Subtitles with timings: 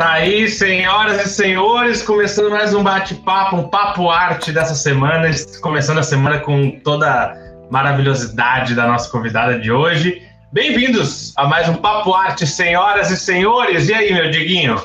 [0.00, 5.28] Tá aí, senhoras e senhores, começando mais um bate-papo, um papo arte dessa semana,
[5.60, 7.36] começando a semana com toda a
[7.70, 10.26] maravilhosidade da nossa convidada de hoje.
[10.50, 13.90] Bem-vindos a mais um papo arte, senhoras e senhores.
[13.90, 14.82] E aí, meu Diguinho?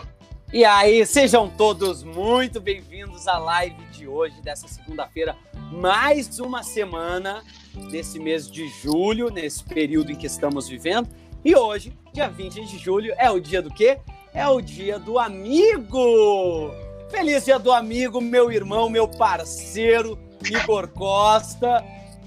[0.52, 5.34] E aí, sejam todos muito bem-vindos à live de hoje, dessa segunda-feira,
[5.72, 7.42] mais uma semana
[7.90, 11.08] desse mês de julho, nesse período em que estamos vivendo.
[11.45, 13.98] E hoje, dia 20 de julho, é o dia do quê?
[14.36, 16.69] É o dia do amigo!
[17.09, 21.81] Feliz dia do amigo, meu irmão, meu parceiro, Igor Costa.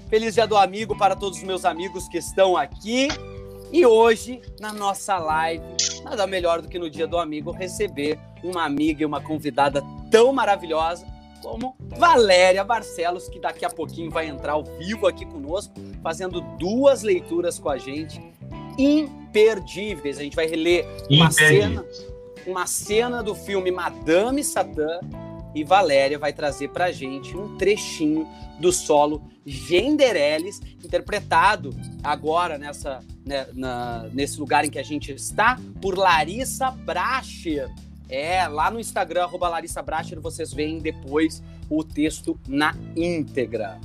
[0.09, 3.09] Feliz dia do amigo para todos os meus amigos que estão aqui.
[3.71, 5.63] E hoje, na nossa live,
[6.03, 10.33] nada melhor do que no dia do amigo receber uma amiga e uma convidada tão
[10.33, 11.05] maravilhosa
[11.43, 17.03] como Valéria Barcelos, que daqui a pouquinho vai entrar ao vivo aqui conosco, fazendo duas
[17.03, 18.19] leituras com a gente
[18.79, 20.17] imperdíveis.
[20.17, 21.85] A gente vai reler uma cena,
[22.47, 24.99] uma cena do filme Madame Satã
[25.53, 28.27] e Valéria vai trazer pra gente um trechinho
[28.59, 35.59] do solo Gendereles, interpretado agora nessa, né, na, nesse lugar em que a gente está,
[35.81, 37.69] por Larissa Bracher.
[38.07, 43.79] É, lá no Instagram, arroba Larissa Bracher, vocês veem depois o texto na íntegra.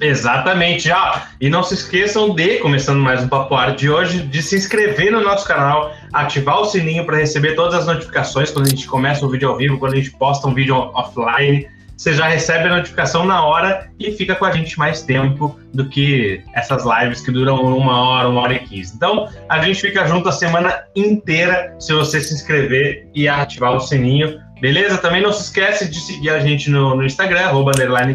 [0.00, 0.90] Exatamente.
[0.90, 4.56] Ah, e não se esqueçam de, começando mais um Papo Arte de hoje, de se
[4.56, 8.86] inscrever no nosso canal, ativar o sininho para receber todas as notificações quando a gente
[8.86, 11.68] começa um vídeo ao vivo, quando a gente posta um vídeo offline.
[11.96, 15.88] Você já recebe a notificação na hora e fica com a gente mais tempo do
[15.88, 18.94] que essas lives que duram uma hora, uma hora e quinze.
[18.94, 23.80] Então, a gente fica junto a semana inteira se você se inscrever e ativar o
[23.80, 24.96] sininho Beleza?
[24.98, 28.14] Também não se esquece de seguir a gente no, no Instagram, arroba underline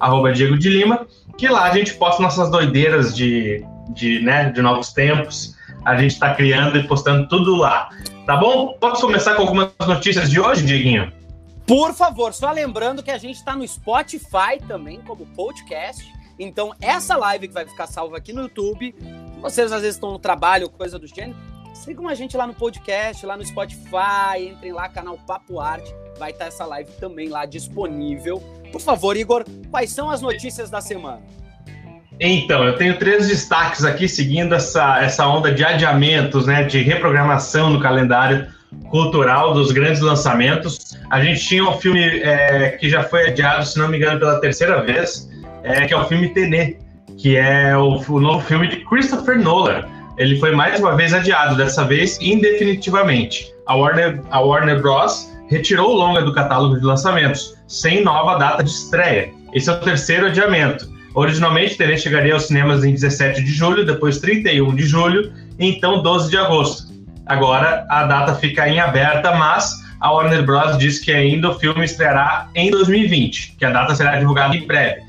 [0.00, 1.06] arroba Diego de Lima,
[1.38, 5.54] que lá a gente posta nossas doideiras de, de, né, de novos tempos.
[5.84, 7.88] A gente está criando e postando tudo lá.
[8.26, 8.76] Tá bom?
[8.80, 11.12] Posso começar com algumas notícias de hoje, Dieguinho?
[11.66, 16.12] Por favor, só lembrando que a gente está no Spotify também, como podcast.
[16.38, 18.94] Então, essa live que vai ficar salva aqui no YouTube,
[19.40, 21.36] vocês às vezes estão no trabalho, coisa do gênero,
[21.74, 26.30] Sigam a gente lá no podcast, lá no Spotify, entrem lá, canal Papo Arte, vai
[26.30, 28.42] estar essa live também lá disponível.
[28.70, 31.22] Por favor, Igor, quais são as notícias da semana?
[32.20, 37.70] Então, eu tenho três destaques aqui seguindo essa, essa onda de adiamentos, né, de reprogramação
[37.70, 38.46] no calendário
[38.90, 40.91] cultural dos grandes lançamentos.
[41.12, 44.40] A gente tinha um filme é, que já foi adiado, se não me engano, pela
[44.40, 45.30] terceira vez,
[45.62, 46.76] é, que é o filme Tenet,
[47.16, 49.84] que é o, o novo filme de Christopher Nolan
[50.18, 53.52] ele foi mais uma vez adiado, dessa vez indefinitivamente.
[53.66, 55.30] A Warner, a Warner Bros.
[55.48, 59.30] retirou o longa do catálogo de lançamentos, sem nova data de estreia.
[59.54, 60.90] Esse é o terceiro adiamento.
[61.14, 66.02] Originalmente, Tenet chegaria aos cinemas em 17 de julho, depois 31 de julho e então
[66.02, 66.92] 12 de agosto.
[67.26, 70.76] Agora a data fica em aberta, mas a Warner Bros.
[70.78, 75.00] diz que ainda o filme estreará em 2020, que a data será divulgada em breve.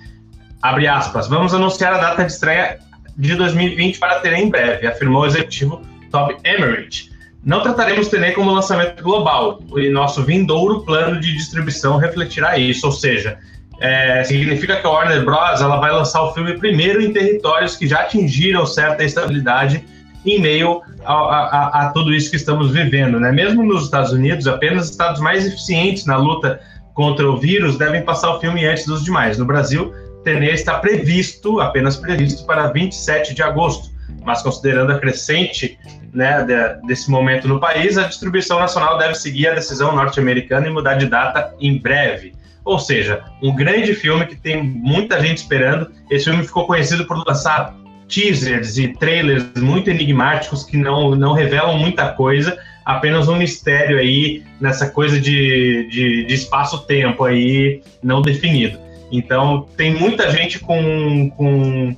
[0.61, 2.77] Abre aspas, vamos anunciar a data de estreia
[3.17, 7.11] de 2020 para ter em breve, afirmou o executivo Todd Emmerich.
[7.43, 12.91] Não trataremos Tenet como lançamento global, e nosso vindouro plano de distribuição refletirá isso, ou
[12.91, 13.39] seja,
[13.81, 15.59] é, significa que a Warner Bros.
[15.59, 19.83] ela vai lançar o filme primeiro em territórios que já atingiram certa estabilidade
[20.25, 23.19] em meio a, a, a, tudo isso que estamos vivendo.
[23.19, 23.31] Né?
[23.31, 26.59] Mesmo nos Estados Unidos, apenas estados mais eficientes na luta
[26.93, 29.37] contra o vírus devem passar o filme antes dos demais.
[29.37, 33.89] No Brasil, Tenet está previsto, apenas previsto, para 27 de agosto,
[34.23, 35.77] mas considerando a crescente
[36.13, 40.69] né, de, desse momento no país, a distribuição nacional deve seguir a decisão norte-americana e
[40.69, 42.33] mudar de data em breve.
[42.63, 45.91] Ou seja, um grande filme que tem muita gente esperando.
[46.09, 47.75] Esse filme ficou conhecido por lançar
[48.13, 54.43] teasers e trailers muito enigmáticos que não, não revelam muita coisa, apenas um mistério aí
[54.61, 58.77] nessa coisa de, de, de espaço-tempo aí não definido.
[59.11, 61.95] Então, tem muita gente com, com,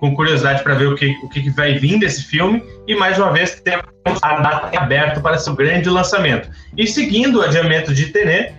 [0.00, 2.62] com curiosidade para ver o que, o que vai vir desse filme.
[2.86, 3.84] E, mais uma vez, temos
[4.22, 6.48] a data aberta para seu grande lançamento.
[6.76, 8.54] E, seguindo o adiamento de Tenet,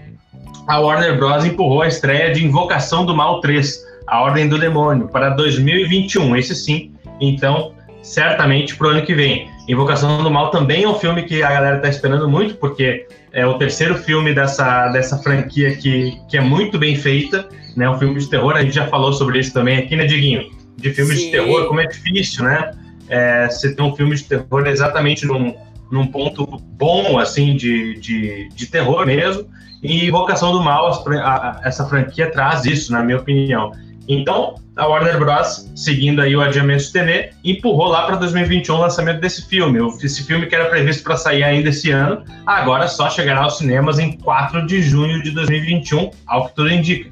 [0.68, 1.46] a Warner Bros.
[1.46, 6.36] empurrou a estreia de Invocação do Mal 3, A Ordem do Demônio, para 2021.
[6.36, 9.50] Esse sim, então, certamente para o ano que vem.
[9.68, 13.46] Invocação do Mal também é um filme que a galera está esperando muito, porque é
[13.46, 17.90] o terceiro filme dessa, dessa franquia que, que é muito bem feita né?
[17.90, 20.50] Um filme de terror, a gente já falou sobre isso também aqui, né, Diguinho?
[20.78, 21.26] De filmes Sim.
[21.26, 22.72] de terror, como é difícil, né?
[23.10, 25.54] É, você ter um filme de terror exatamente num,
[25.92, 29.46] num ponto bom, assim, de, de, de terror mesmo.
[29.84, 33.72] E Invocação do Mal, a, a, essa franquia traz isso, na minha opinião.
[34.08, 38.80] Então, a Warner Bros., seguindo aí o adiamento de TV, empurrou lá para 2021 o
[38.80, 39.80] lançamento desse filme.
[40.04, 43.98] Esse filme que era previsto para sair ainda esse ano, agora só chegará aos cinemas
[43.98, 47.10] em 4 de junho de 2021, ao que tudo indica.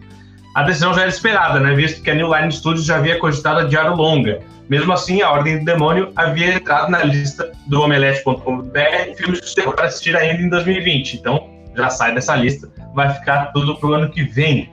[0.55, 3.61] A decisão já era esperada, né, visto que a New Line Studios já havia cogitado
[3.61, 4.41] adiar o longa.
[4.69, 9.61] Mesmo assim, a Ordem do Demônio havia entrado na lista do omelete.com.br filmes que você
[9.63, 11.15] para assistir ainda em 2020.
[11.15, 14.69] Então, já sai dessa lista, vai ficar tudo para o ano que vem.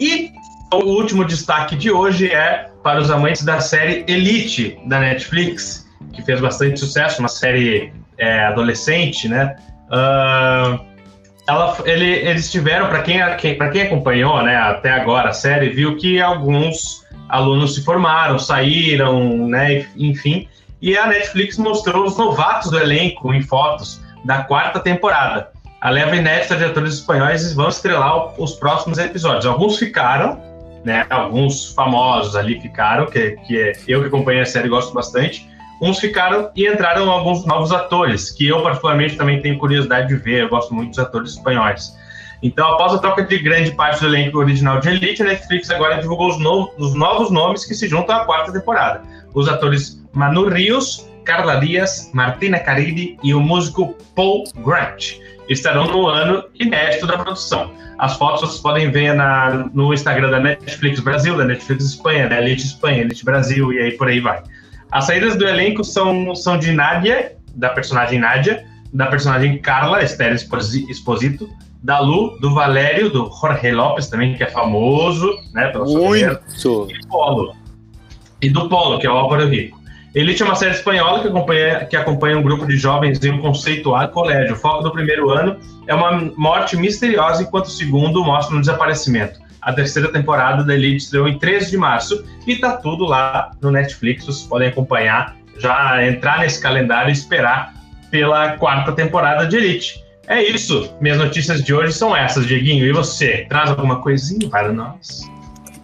[0.00, 0.30] E
[0.72, 6.22] o último destaque de hoje é para os amantes da série Elite da Netflix, que
[6.22, 9.56] fez bastante sucesso, uma série é, adolescente, né?
[9.88, 10.96] Uh,
[11.48, 15.96] ela, ele, eles tiveram, para quem, quem, quem acompanhou né, até agora a série, viu
[15.96, 20.48] que alguns alunos se formaram, saíram, né, enfim,
[20.82, 25.50] e a Netflix mostrou os novatos do elenco em fotos da quarta temporada.
[25.80, 29.46] A leva inédita de atores espanhóis vão estrelar os próximos episódios.
[29.46, 30.40] Alguns ficaram,
[30.86, 31.04] né?
[31.10, 35.50] Alguns famosos ali ficaram, que, que é, eu que acompanhei a série gosto bastante.
[35.82, 40.44] Uns ficaram e entraram alguns novos atores, que eu particularmente também tenho curiosidade de ver,
[40.44, 41.94] eu gosto muito dos atores espanhóis.
[42.40, 46.00] Então, após a troca de grande parte do elenco original de Elite, a Netflix agora
[46.00, 49.02] divulgou os, no os novos nomes que se juntam à quarta temporada.
[49.34, 55.16] Os atores Manu Rios, Carla Dias, Martina Caridi e o músico Paul Grant
[55.48, 57.72] estarão no ano inédito da produção.
[57.98, 62.40] As fotos vocês podem ver na, no Instagram da Netflix Brasil, da Netflix Espanha, da
[62.40, 64.42] Elite Espanha, Elite Brasil e aí por aí vai.
[64.90, 70.34] As saídas do elenco são, são de Nádia, da personagem Nádia, da personagem Carla, Esther
[70.34, 71.48] Exposito,
[71.82, 76.40] da Lu, do Valério, do Jorge Lopes também, que é famoso, né, pela Muito.
[76.90, 77.54] e Polo.
[78.42, 79.80] E do Polo, que é o Álvaro Rico.
[80.16, 83.38] Elite é uma série espanhola que acompanha, que acompanha um grupo de jovens em um
[83.38, 84.54] conceituado colégio.
[84.54, 89.38] O foco do primeiro ano é uma morte misteriosa, enquanto o segundo mostra um desaparecimento.
[89.60, 93.70] A terceira temporada da Elite estreou em 13 de março e tá tudo lá no
[93.70, 94.24] Netflix.
[94.24, 97.74] Vocês podem acompanhar, já entrar nesse calendário e esperar
[98.10, 100.02] pela quarta temporada de Elite.
[100.26, 100.96] É isso.
[100.98, 102.86] Minhas notícias de hoje são essas, Dieguinho.
[102.86, 103.44] E você?
[103.50, 105.30] Traz alguma coisinha para nós?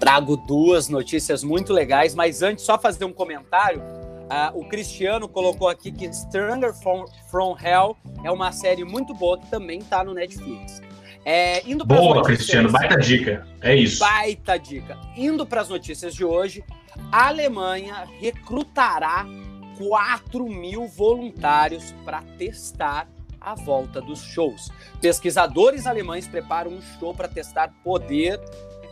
[0.01, 4.01] Trago duas notícias muito legais, mas antes, só fazer um comentário
[4.33, 7.95] Uh, o Cristiano colocou aqui que Stranger from, from, Hell
[8.25, 10.81] é uma série muito boa que também está no Netflix.
[11.23, 13.47] É, indo boa, Cristiano, baita dica.
[13.61, 13.99] É isso.
[13.99, 14.99] Baita dica.
[15.15, 16.65] Indo para as notícias de hoje,
[17.13, 19.27] a Alemanha recrutará
[19.77, 23.07] 4 mil voluntários para testar
[23.39, 24.71] a volta dos shows.
[24.99, 28.41] Pesquisadores alemães preparam um show para testar poder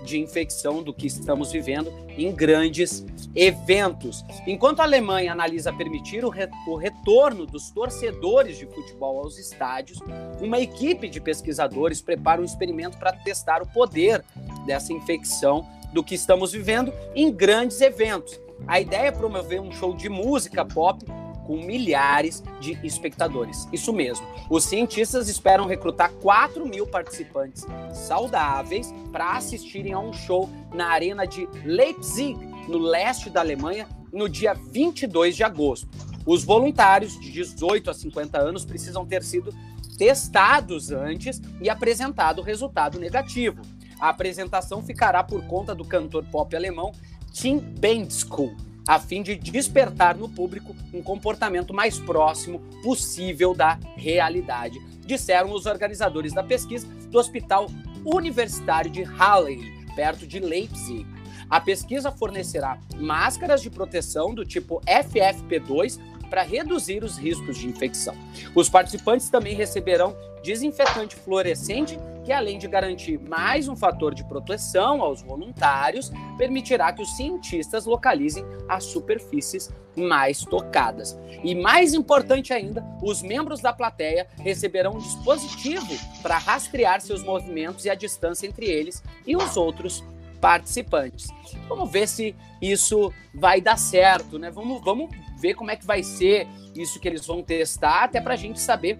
[0.05, 3.05] de infecção do que estamos vivendo em grandes
[3.35, 4.25] eventos.
[4.47, 9.99] Enquanto a Alemanha analisa permitir o, re o retorno dos torcedores de futebol aos estádios,
[10.41, 14.25] uma equipe de pesquisadores prepara um experimento para testar o poder
[14.67, 18.39] dessa infecção do que estamos vivendo em grandes eventos.
[18.67, 21.05] A ideia é promover um show de música pop
[21.47, 23.69] com milhares de espectadores.
[23.73, 24.27] Isso mesmo.
[24.49, 31.27] Os cientistas esperam recrutar 4 mil participantes saudáveis para assistirem a um show na arena
[31.27, 32.35] de Leipzig,
[32.69, 35.89] no leste da Alemanha, no dia 22 de agosto.
[36.27, 39.53] Os voluntários de 18 a 50 anos precisam ter sido
[39.97, 43.63] testados antes e apresentado resultado negativo.
[43.99, 46.93] A apresentação ficará por conta do cantor pop alemão
[47.33, 48.55] Tim Bensko
[48.87, 55.67] a fim de despertar no público um comportamento mais próximo possível da realidade, disseram os
[55.67, 57.69] organizadores da pesquisa do Hospital
[58.05, 61.07] Universitário de Halle, perto de Leipzig.
[61.49, 65.99] A pesquisa fornecerá máscaras de proteção do tipo FFP2
[66.31, 68.15] para reduzir os riscos de infecção.
[68.55, 75.03] Os participantes também receberão desinfetante fluorescente que, além de garantir mais um fator de proteção
[75.03, 81.19] aos voluntários, permitirá que os cientistas localizem as superfícies mais tocadas.
[81.43, 87.85] E mais importante ainda, os membros da plateia receberão um dispositivo para rastrear seus movimentos
[87.85, 90.05] e a distância entre eles e os outros
[90.41, 91.29] participantes.
[91.69, 94.51] Vamos ver se isso vai dar certo, né?
[94.51, 98.35] Vamos, vamos ver como é que vai ser isso que eles vão testar, até para
[98.35, 98.99] a gente saber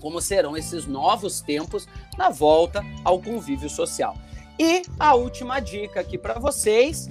[0.00, 4.14] como serão esses novos tempos na volta ao convívio social.
[4.58, 7.08] E a última dica aqui para vocês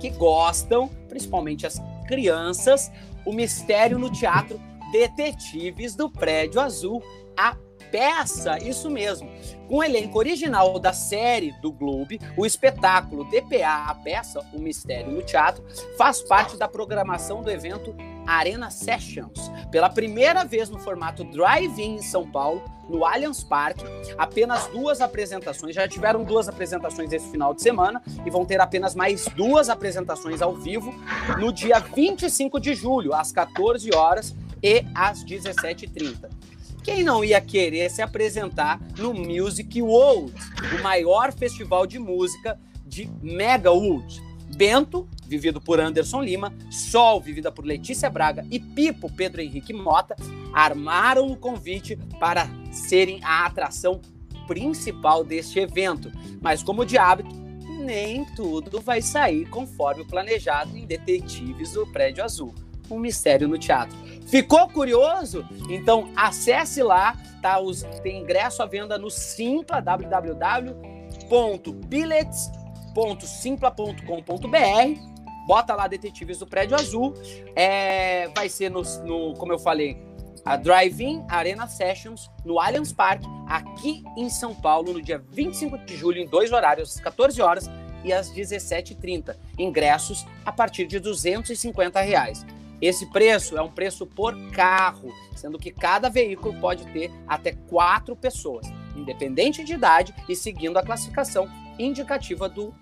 [0.00, 2.90] que gostam, principalmente as crianças,
[3.24, 7.02] o mistério no teatro Detetives do Prédio Azul,
[7.36, 7.56] a
[7.90, 9.30] peça, isso mesmo.
[9.68, 15.12] Com o elenco original da série do Globo, o espetáculo DPA, a peça O Mistério
[15.12, 15.64] no Teatro,
[15.96, 17.94] faz parte da programação do evento
[18.26, 23.84] Arena Sessions, pela primeira vez no formato drive-in em São Paulo, no Allianz Parque.
[24.18, 28.94] Apenas duas apresentações, já tiveram duas apresentações esse final de semana e vão ter apenas
[28.94, 30.92] mais duas apresentações ao vivo
[31.38, 36.39] no dia 25 de julho, às 14 horas e às 17h30.
[36.82, 40.32] Quem não ia querer se apresentar no Music World,
[40.78, 44.22] o maior festival de música de Mega Wood?
[44.56, 50.16] Bento, vivido por Anderson Lima, Sol, vivida por Letícia Braga, e Pipo, Pedro Henrique Mota,
[50.52, 54.00] armaram o convite para serem a atração
[54.46, 56.10] principal deste evento.
[56.40, 57.34] Mas, como de hábito,
[57.78, 62.54] nem tudo vai sair conforme o planejado em Detetives do Prédio Azul.
[62.90, 63.96] Um mistério no teatro.
[64.26, 65.46] Ficou curioso?
[65.68, 67.60] Então acesse lá, tá?
[67.60, 72.60] Os, tem ingresso à venda no Simpla, www.billets.com
[72.94, 75.46] www.simpla.com.br.
[75.46, 77.14] Bota lá Detetives do Prédio Azul.
[77.56, 80.00] É, vai ser no, no, como eu falei,
[80.44, 85.96] a Drive-In Arena Sessions no Allianz Parque, aqui em São Paulo, no dia 25 de
[85.96, 87.68] julho, em dois horários, às 14 horas
[88.04, 89.34] e às 17h30.
[89.58, 92.46] Ingressos a partir de 250 reais.
[92.80, 98.16] Esse preço é um preço por carro, sendo que cada veículo pode ter até quatro
[98.16, 102.74] pessoas, independente de idade e seguindo a classificação indicativa do,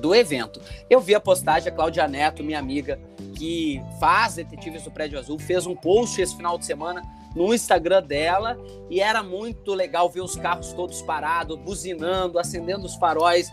[0.00, 0.60] do evento.
[0.88, 3.00] Eu vi a postagem, a Cláudia Neto, minha amiga,
[3.36, 7.02] que faz Detetives do Prédio Azul, fez um post esse final de semana
[7.34, 12.96] no Instagram dela e era muito legal ver os carros todos parados, buzinando, acendendo os
[12.96, 13.50] faróis,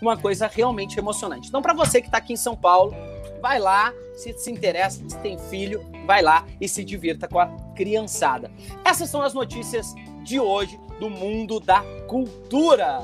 [0.00, 1.48] uma coisa realmente emocionante.
[1.48, 2.94] Então, para você que está aqui em São Paulo,
[3.40, 7.46] vai lá, se se interessa, se tem filho, vai lá e se divirta com a
[7.74, 8.50] criançada.
[8.84, 13.00] Essas são as notícias de hoje do mundo da cultura.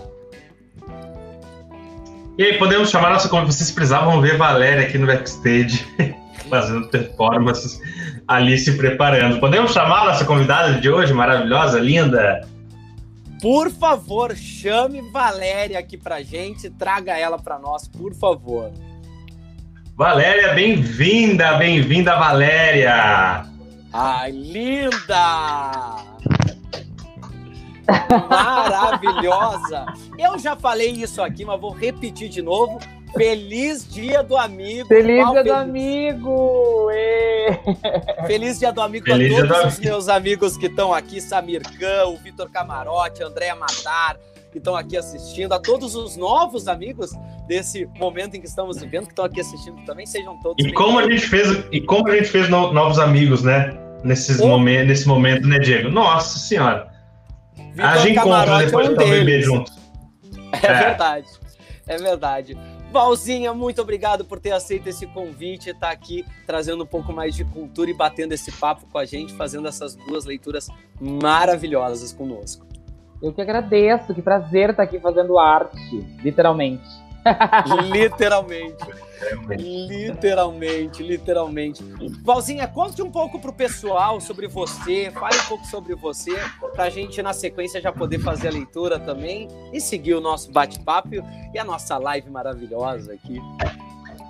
[2.38, 5.87] E aí, podemos chamar nossa como vocês precisavam ver Valéria aqui no backstage
[6.49, 7.78] fazendo performances
[8.26, 9.38] ali se preparando.
[9.38, 12.46] Podemos chamar nossa convidada de hoje, maravilhosa, linda?
[13.42, 18.70] Por favor, chame Valéria aqui pra gente, traga ela pra nós, por favor.
[19.96, 23.44] Valéria, bem-vinda, bem-vinda, Valéria!
[23.92, 25.96] Ai, linda!
[28.30, 29.87] maravilhosa.
[30.16, 32.78] Eu já falei isso aqui, mas vou repetir de novo.
[33.16, 34.88] Feliz Dia do Amigo.
[34.88, 35.45] Feliz Dia feliz.
[35.45, 36.88] do Amigo!
[36.90, 38.26] E...
[38.26, 42.07] Feliz Dia do Amigo feliz a todos os meus amigos que estão aqui, Samir Khan,
[42.07, 44.16] o Vitor Camarote, Andréa Matar,
[44.50, 47.11] que estão aqui assistindo, a todos os novos amigos
[47.47, 50.64] desse momento em que estamos vivendo, que estão aqui assistindo também, sejam todos.
[50.64, 53.78] E como a gente fez, e como a gente fez no, novos amigos, né?
[54.04, 54.49] Nesses oh.
[54.49, 55.88] momentos, nesse momento, né, Diego?
[55.88, 56.90] Nossa senhora.
[57.78, 59.73] Vitor gente encontra depois é um beber junto.
[60.62, 61.26] É, é, verdade.
[61.87, 62.59] É verdade.
[62.92, 67.34] Valzinha, muito obrigado por ter aceito esse convite, estar tá aqui trazendo um pouco mais
[67.34, 70.68] de cultura e batendo esse papo com a gente, fazendo essas duas leituras
[71.00, 72.66] maravilhosas conosco.
[73.22, 77.01] Eu que agradeço, que prazer estar aqui fazendo arte, literalmente.
[77.93, 78.85] Literalmente.
[79.49, 81.85] Literalmente, literalmente.
[82.23, 86.37] Valzinha, conte um pouco pro pessoal sobre você, fale um pouco sobre você,
[86.75, 91.25] pra gente na sequência já poder fazer a leitura também e seguir o nosso bate-papo
[91.55, 93.41] e a nossa live maravilhosa aqui.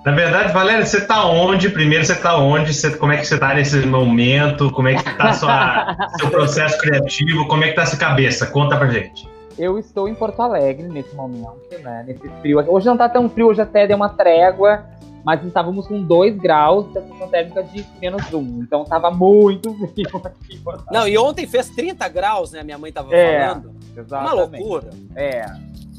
[0.05, 1.71] Na verdade, Valéria, você tá onde?
[1.71, 2.75] Primeiro, você tá onde?
[2.75, 4.71] Você, como é que você tá nesse momento?
[4.73, 7.47] Como é que tá sua, seu processo criativo?
[7.47, 8.47] Como é que tá essa cabeça?
[8.49, 9.32] Conta pra gente.
[9.59, 12.05] Eu estou em Porto Alegre nesse momento, né?
[12.07, 12.59] Nesse frio.
[12.71, 14.85] Hoje não tá tão frio, hoje até deu uma trégua,
[15.25, 18.39] mas estávamos com 2 graus de sensação térmica de menos 1.
[18.39, 20.61] Um, então tava muito frio aqui.
[20.91, 22.63] Não, e ontem fez 30 graus, né?
[22.63, 23.73] Minha mãe tava é, falando.
[23.97, 24.35] Exatamente.
[24.35, 24.91] Uma loucura.
[25.15, 25.47] É.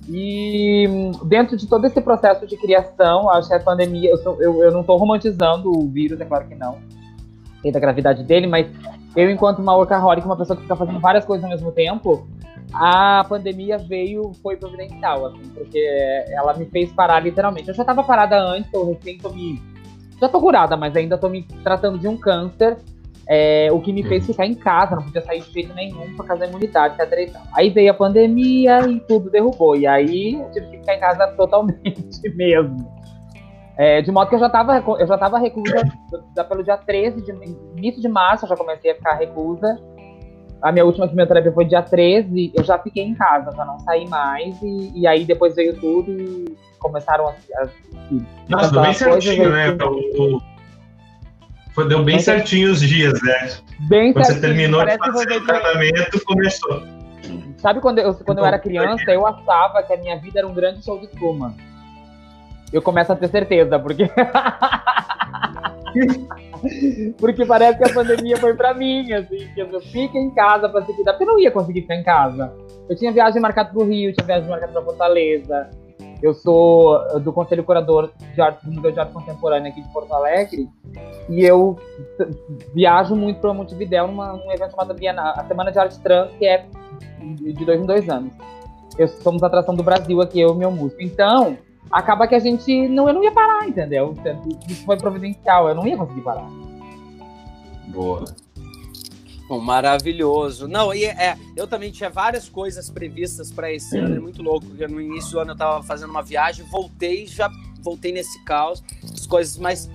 [0.09, 0.85] E
[1.25, 4.71] dentro de todo esse processo de criação, acho que a pandemia, eu, sou, eu, eu
[4.71, 6.77] não estou romantizando o vírus, é claro que não,
[7.63, 8.67] e da gravidade dele, mas
[9.15, 12.27] eu, enquanto uma workaholic, uma pessoa que fica fazendo várias coisas ao mesmo tempo,
[12.73, 15.79] a pandemia veio, foi providencial, assim, porque
[16.29, 17.69] ela me fez parar literalmente.
[17.69, 19.61] Eu já estava parada antes, eu recém tô me.
[20.19, 22.77] Já tô curada, mas ainda tô me tratando de um câncer.
[23.25, 26.25] É, o que me fez ficar em casa, não podia sair de jeito nenhum por
[26.25, 27.33] causa da imunidade, etc.
[27.55, 29.77] Aí veio a pandemia e tudo derrubou.
[29.77, 32.91] E aí eu tive que ficar em casa totalmente mesmo.
[33.75, 35.81] É, de modo que eu já estava eu já tava reclusa
[36.47, 37.31] pelo dia 13, de,
[37.75, 39.79] início de março eu já comecei a ficar reclusa.
[40.61, 44.07] A minha última quimioterapia foi dia 13, eu já fiquei em casa, já não saí
[44.07, 47.31] mais, e, e aí depois veio tudo e começaram a.
[47.31, 47.67] a, a
[48.47, 49.71] Nossa, deu bem certinho, né?
[49.71, 50.39] O,
[51.73, 53.49] foi, deu bem certinho os dias, né?
[53.89, 56.83] Bem quando certinho, você terminou de fazer o tratamento, começou.
[57.57, 60.53] Sabe quando eu, quando eu era criança, eu achava que a minha vida era um
[60.53, 61.55] grande show de espuma.
[62.73, 64.09] Eu começo a ter certeza, porque.
[67.19, 70.81] Porque parece que a pandemia foi pra mim, assim, que eu fico em casa pra
[70.83, 72.53] se cuidar, porque eu não ia conseguir ficar em casa.
[72.89, 75.69] Eu tinha viagem marcada pro Rio, tinha viagem marcada pra Fortaleza.
[76.21, 80.13] Eu sou do Conselho Curador de Arte, do Museu de Arte Contemporânea aqui de Porto
[80.13, 80.69] Alegre.
[81.29, 81.77] E eu
[82.73, 86.45] viajo muito para Montevidéu numa, num evento chamado Bienal, a Semana de Arte Trans, que
[86.45, 86.65] é
[87.19, 88.33] de dois em dois anos.
[88.97, 91.01] Eu somos a atração do Brasil aqui, eu e meu músico.
[91.01, 91.57] Então,
[91.93, 92.87] acaba que a gente.
[92.89, 94.15] Não, eu não ia parar, entendeu?
[94.67, 96.49] Isso foi providencial, eu não ia conseguir parar.
[97.87, 98.25] Boa.
[99.47, 100.67] Bom, maravilhoso.
[100.67, 104.65] Não, e é, eu também tinha várias coisas previstas para esse ano, é muito louco,
[104.65, 108.81] porque no início do ano eu estava fazendo uma viagem, voltei, já voltei nesse caos,
[109.03, 109.89] as coisas, mas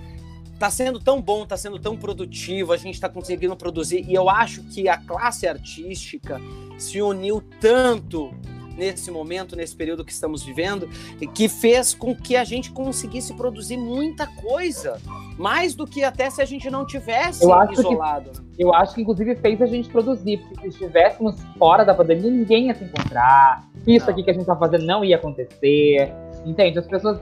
[0.59, 4.29] tá sendo tão bom, tá sendo tão produtivo, a gente está conseguindo produzir, e eu
[4.29, 6.39] acho que a classe artística
[6.77, 8.31] se uniu tanto
[8.79, 10.89] nesse momento, nesse período que estamos vivendo,
[11.33, 14.99] que fez com que a gente conseguisse produzir muita coisa,
[15.37, 18.31] mais do que até se a gente não tivesse isolado.
[18.31, 22.31] Que, eu acho que inclusive fez a gente produzir, porque se estivéssemos fora da pandemia,
[22.31, 24.13] ninguém ia se encontrar, isso não.
[24.13, 26.13] aqui que a gente está fazendo não ia acontecer,
[26.45, 26.79] entende?
[26.79, 27.19] As pessoas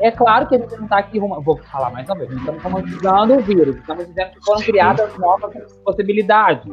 [0.00, 2.62] é claro que a gente não está aqui, vou falar mais uma vez, não estamos
[2.62, 6.72] romantizando o vírus, estamos dizendo que foram criadas novas possibilidades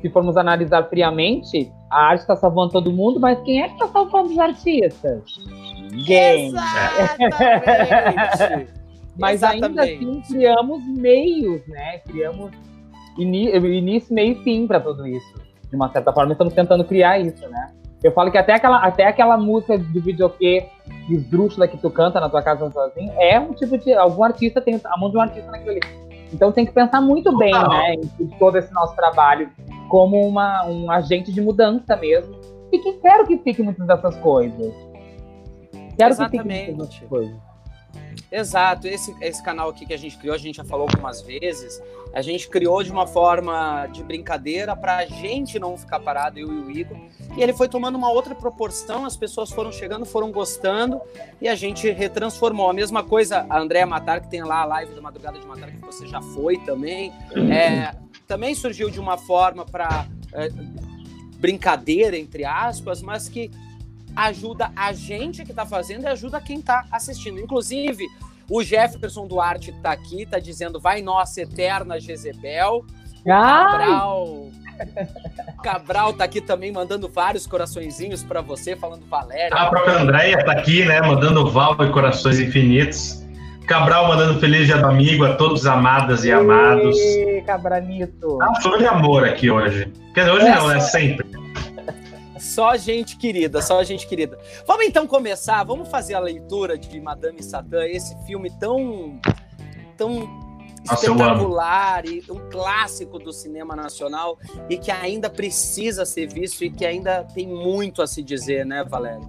[0.00, 3.88] se formos analisar friamente, a arte está salvando todo mundo, mas quem é que está
[3.88, 5.24] salvando os artistas?
[5.90, 6.52] Ninguém.
[9.18, 9.64] mas Exatamente.
[9.64, 11.98] ainda assim criamos meios, né?
[11.98, 12.52] Criamos
[13.18, 15.34] início, meio e fim para tudo isso.
[15.68, 17.72] De uma certa forma, estamos tentando criar isso, né?
[18.02, 20.68] Eu falo que até aquela, até aquela música do videokê
[21.10, 23.92] esdrúxula que tu canta na tua casa sozinho é um tipo de.
[23.92, 25.80] Algum artista tem a mão de um artista naquilo ali.
[26.32, 29.50] Então tem que pensar muito bem, né, em todo esse nosso trabalho
[29.88, 32.36] como uma, um agente de mudança mesmo.
[32.72, 34.74] E que quero que fique muitas dessas coisas.
[35.96, 36.30] Quero Exatamente.
[36.30, 37.48] que fique muitas dessas coisas.
[38.30, 41.80] Exato, esse, esse canal aqui que a gente criou, a gente já falou algumas vezes,
[42.12, 46.46] a gente criou de uma forma de brincadeira para a gente não ficar parado, eu
[46.46, 46.96] e o Igor,
[47.36, 51.00] e ele foi tomando uma outra proporção, as pessoas foram chegando, foram gostando,
[51.40, 52.68] e a gente retransformou.
[52.68, 55.70] A mesma coisa, a Andréa Matar, que tem lá a live da Madrugada de Matar,
[55.70, 57.12] que você já foi também,
[57.50, 57.94] é,
[58.28, 60.50] também surgiu de uma forma para é,
[61.38, 63.50] brincadeira, entre aspas, mas que
[64.14, 67.40] ajuda a gente que está fazendo e ajuda quem está assistindo.
[67.40, 68.06] Inclusive,
[68.50, 72.84] o Jefferson Duarte está aqui, está dizendo: vai nossa eterna Jezebel.
[73.24, 74.50] Cabral.
[75.62, 79.56] Cabral tá aqui também mandando vários coraçõezinhos para você, falando Valéria.
[79.56, 81.00] A própria Andréia tá aqui, né?
[81.00, 83.26] Mandando val e corações infinitos.
[83.68, 86.96] Cabral mandando feliz dia do amigo a todos amadas e amados.
[86.96, 88.38] Ei, Cabranito.
[88.40, 89.92] Ah, foi de amor aqui hoje.
[90.14, 91.28] Quer dizer, hoje é não, é sempre.
[92.38, 94.38] Só gente querida, só gente querida.
[94.66, 99.20] Vamos então começar, vamos fazer a leitura de Madame Satã, esse filme tão
[99.98, 100.26] tão
[100.88, 104.38] Nossa, espetacular e um clássico do cinema nacional
[104.70, 108.82] e que ainda precisa ser visto e que ainda tem muito a se dizer, né,
[108.82, 109.28] Valério?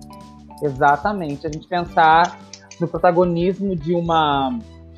[0.64, 1.46] Exatamente.
[1.46, 2.40] A gente pensar
[2.80, 4.58] no protagonismo de uma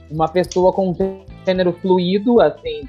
[0.10, 0.94] uma pessoa com
[1.46, 2.82] gênero fluido, assim,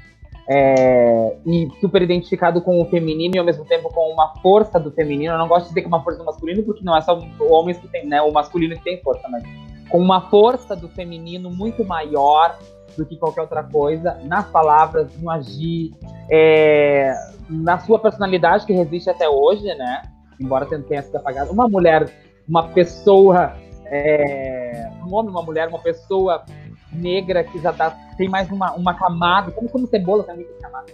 [0.47, 4.91] é, e super identificado com o feminino e ao mesmo tempo com uma força do
[4.91, 5.33] feminino.
[5.33, 7.17] Eu não gosto de dizer que é uma força do masculino, porque não é só
[7.39, 8.21] homens que tem, né?
[8.21, 9.43] O masculino que tem força, mas
[9.89, 12.57] com uma força do feminino muito maior
[12.97, 15.91] do que qualquer outra coisa, nas palavras, no agir,
[16.29, 17.13] é,
[17.49, 20.03] na sua personalidade que resiste até hoje, né?
[20.39, 21.51] Embora tenha sido apagada.
[21.51, 22.11] Uma mulher,
[22.47, 23.53] uma pessoa,
[23.93, 26.43] é, um homem, uma mulher, uma pessoa
[26.91, 30.91] negra que já dá, tem mais uma, uma camada, como como cebola também tem camada.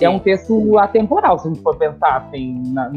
[0.00, 2.90] É um texto atemporal, se a gente for pensar assim, na,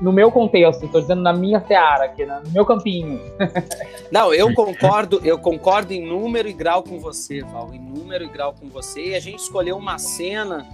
[0.00, 3.20] no meu contexto, estou dizendo na minha seara, aqui, no meu campinho.
[4.10, 8.28] Não, eu concordo, eu concordo em número e grau com você, Val, em número e
[8.28, 9.10] grau com você.
[9.10, 10.66] E a gente escolheu uma cena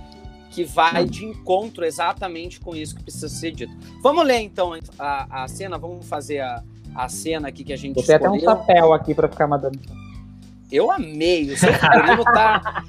[0.50, 3.72] que vai de encontro exatamente com isso que precisa ser dito.
[4.00, 6.62] Vamos ler então a, a cena, vamos fazer a,
[6.96, 8.35] a cena aqui que a gente Você escolheu.
[8.35, 9.78] até um chapéu aqui para ficar madame.
[10.70, 11.52] Eu amei.
[11.52, 12.82] O seu figurino tá,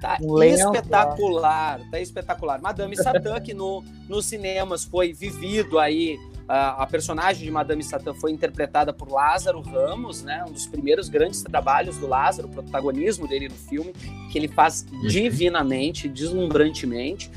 [0.00, 1.80] tá espetacular.
[1.90, 2.60] Tá espetacular.
[2.60, 6.18] Madame Satã, que no, nos cinemas foi vivido aí.
[6.48, 10.44] A, a personagem de Madame Satã foi interpretada por Lázaro Ramos, né?
[10.48, 13.92] Um dos primeiros grandes trabalhos do Lázaro, o protagonismo dele no filme,
[14.30, 15.06] que ele faz uhum.
[15.06, 17.30] divinamente, deslumbrantemente.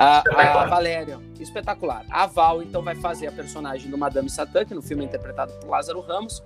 [0.00, 0.22] A,
[0.62, 2.06] a, Valéria, espetacular.
[2.08, 5.52] A Val, então, vai fazer a personagem do Madame Satã, que no filme é interpretado
[5.60, 6.42] por Lázaro Ramos.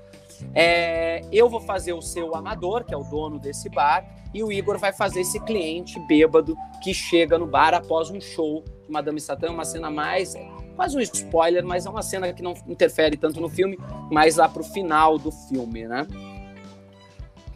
[0.53, 4.51] É, eu vou fazer o seu amador, que é o dono desse bar, e o
[4.51, 9.21] Igor vai fazer esse cliente bêbado que chega no bar após um show de Madame
[9.21, 10.35] Satã, uma cena mais
[10.75, 13.79] quase um spoiler, mas é uma cena que não interfere tanto no filme,
[14.11, 16.05] mas lá pro final do filme, né?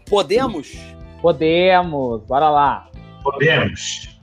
[0.08, 0.78] Podemos
[1.20, 2.88] Podemos, bora lá.
[3.22, 4.17] Podemos.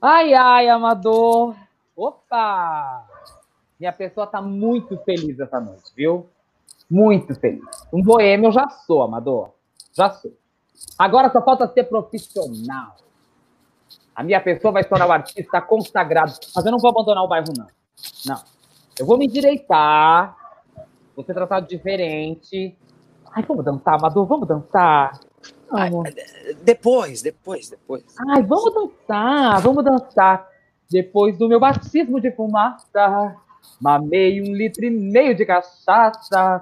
[0.00, 1.56] Ai, ai, amador.
[1.96, 3.04] Opa!
[3.78, 6.28] Minha pessoa tá muito feliz essa noite, viu?
[6.88, 7.64] Muito feliz.
[7.92, 9.50] Um boêmio eu já sou, amador.
[9.92, 10.32] Já sou.
[10.96, 12.96] Agora só falta ser profissional.
[14.14, 16.32] A minha pessoa vai se tornar um artista consagrado.
[16.54, 17.66] Mas eu não vou abandonar o bairro, não.
[18.24, 18.42] Não.
[18.98, 20.36] Eu vou me endireitar.
[21.14, 22.76] Vou ser tratado diferente.
[23.32, 25.18] Ai, vamos dançar, Amador, vamos dançar.
[25.72, 25.90] Ai,
[26.62, 28.04] depois, depois, depois.
[28.30, 30.48] Ai, vamos dançar, vamos dançar.
[30.90, 33.36] Depois do meu batismo de fumaça,
[33.80, 36.60] mamei um litro e meio de cachaça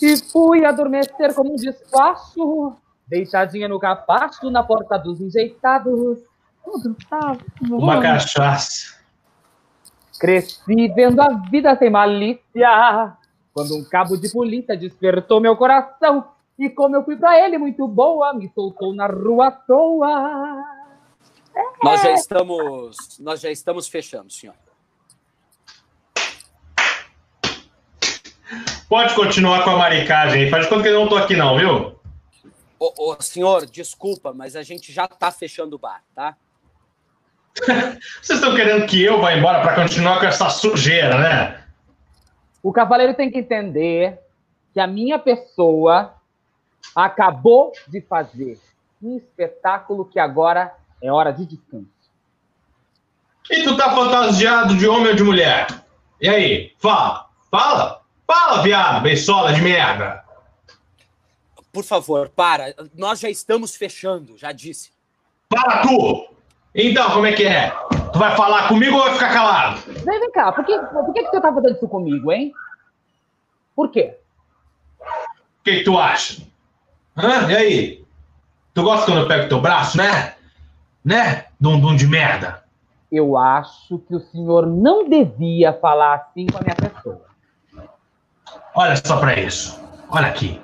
[0.00, 2.74] e fui adormecer como um despacho,
[3.06, 6.18] deitadinha no capacho na porta dos enjeitados.
[6.64, 7.36] Vamos dançar.
[7.60, 7.82] Vamos.
[7.82, 8.98] Uma cachaça.
[10.18, 13.16] Cresci vendo a vida sem malícia,
[13.52, 16.37] quando um cabo de polícia despertou meu coração.
[16.58, 20.64] E como eu fui para ele muito boa, me soltou na rua à toa.
[21.54, 21.62] É.
[21.84, 24.56] Nós já estamos, nós já estamos fechando, senhor.
[28.88, 30.50] Pode continuar com a maricagem aí.
[30.50, 31.98] Faz de conta que eu não estou aqui não, viu?
[32.80, 36.36] Ô, ô, senhor, desculpa, mas a gente já está fechando o bar, tá?
[38.22, 41.64] Vocês estão querendo que eu vá embora para continuar com essa sujeira, né?
[42.62, 44.18] O cavaleiro tem que entender
[44.72, 46.17] que a minha pessoa
[46.94, 48.58] acabou de fazer
[49.02, 51.86] um espetáculo que agora é hora de descanso.
[53.50, 55.66] E tu tá fantasiado de homem ou de mulher?
[56.20, 56.72] E aí?
[56.78, 57.28] Fala!
[57.50, 58.02] Fala!
[58.26, 60.22] Fala, viado, beisola de merda!
[61.72, 62.74] Por favor, para.
[62.94, 64.90] Nós já estamos fechando, já disse.
[65.48, 66.28] Para tu!
[66.74, 67.70] Então, como é que é?
[68.12, 69.80] Tu vai falar comigo ou vai ficar calado?
[69.86, 72.52] Vem, vem cá, por que, por que, que você tá fazendo isso comigo, hein?
[73.74, 74.18] Por quê?
[75.00, 76.42] O que, que tu acha?
[77.18, 77.50] Hã?
[77.50, 78.04] E aí?
[78.72, 80.34] Tu gosta quando eu pego teu braço, né?
[81.04, 81.46] Né?
[81.58, 82.62] Dundum de merda.
[83.10, 87.22] Eu acho que o senhor não devia falar assim com a minha pessoa.
[88.74, 89.82] Olha só pra isso.
[90.10, 90.60] Olha aqui.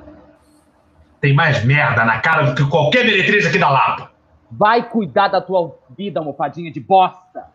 [1.20, 4.10] Tem mais merda na cara do que qualquer meretriz aqui da Lapa.
[4.50, 7.46] Vai cuidar da tua vida, almofadinha de bosta.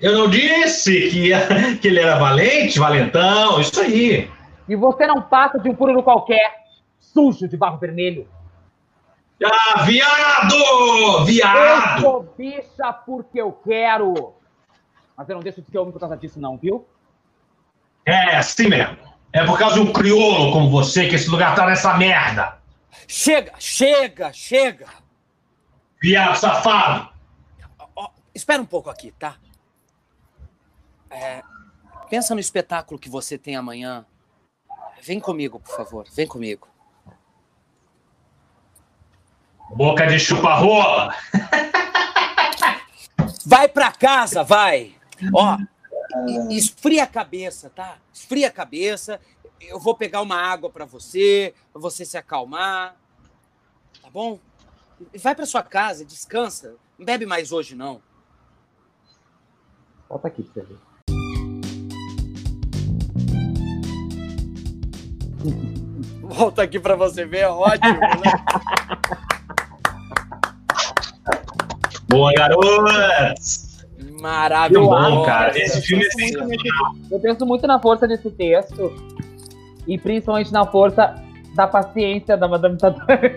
[0.00, 4.30] Eu não disse que, que ele era valente, valentão, isso aí.
[4.66, 6.59] E você não passa de um puro qualquer,
[7.12, 8.28] sujo de barro vermelho.
[9.44, 11.24] Ah, viado!
[11.24, 11.96] Viado!
[11.96, 14.34] Eu sou bicha porque eu quero.
[15.16, 16.86] Mas eu não deixo de ser homem por causa disso, não, viu?
[18.04, 18.98] É, assim mesmo.
[19.32, 22.58] É por causa de um crioulo como você que esse lugar tá nessa merda.
[23.06, 24.88] Chega, chega, chega.
[26.02, 27.10] Viado safado!
[27.94, 29.36] Oh, espera um pouco aqui, tá?
[31.10, 31.42] É,
[32.08, 34.04] pensa no espetáculo que você tem amanhã.
[35.02, 36.06] Vem comigo, por favor.
[36.14, 36.68] Vem comigo.
[39.74, 41.14] Boca de chupa-rola!
[43.46, 44.94] vai pra casa, vai!
[45.32, 45.56] Ó,
[46.50, 47.98] esfria a cabeça, tá?
[48.12, 49.20] Esfria a cabeça.
[49.60, 52.96] Eu vou pegar uma água para você, pra você se acalmar.
[54.02, 54.38] Tá bom?
[55.22, 56.74] Vai para sua casa, descansa.
[56.98, 58.02] Não bebe mais hoje, não.
[60.08, 60.78] Volta aqui pra você ver.
[66.22, 68.96] Volta aqui para você ver, é ótimo, né?
[72.10, 73.70] Boa, garotos!
[74.20, 74.90] Maravilhoso.
[74.90, 75.56] Bom, cara.
[75.56, 76.94] Esse filme é sensacional.
[77.10, 78.92] Eu penso muito na força desse texto
[79.86, 81.14] e principalmente na força
[81.54, 83.34] da paciência da Madame Satânia.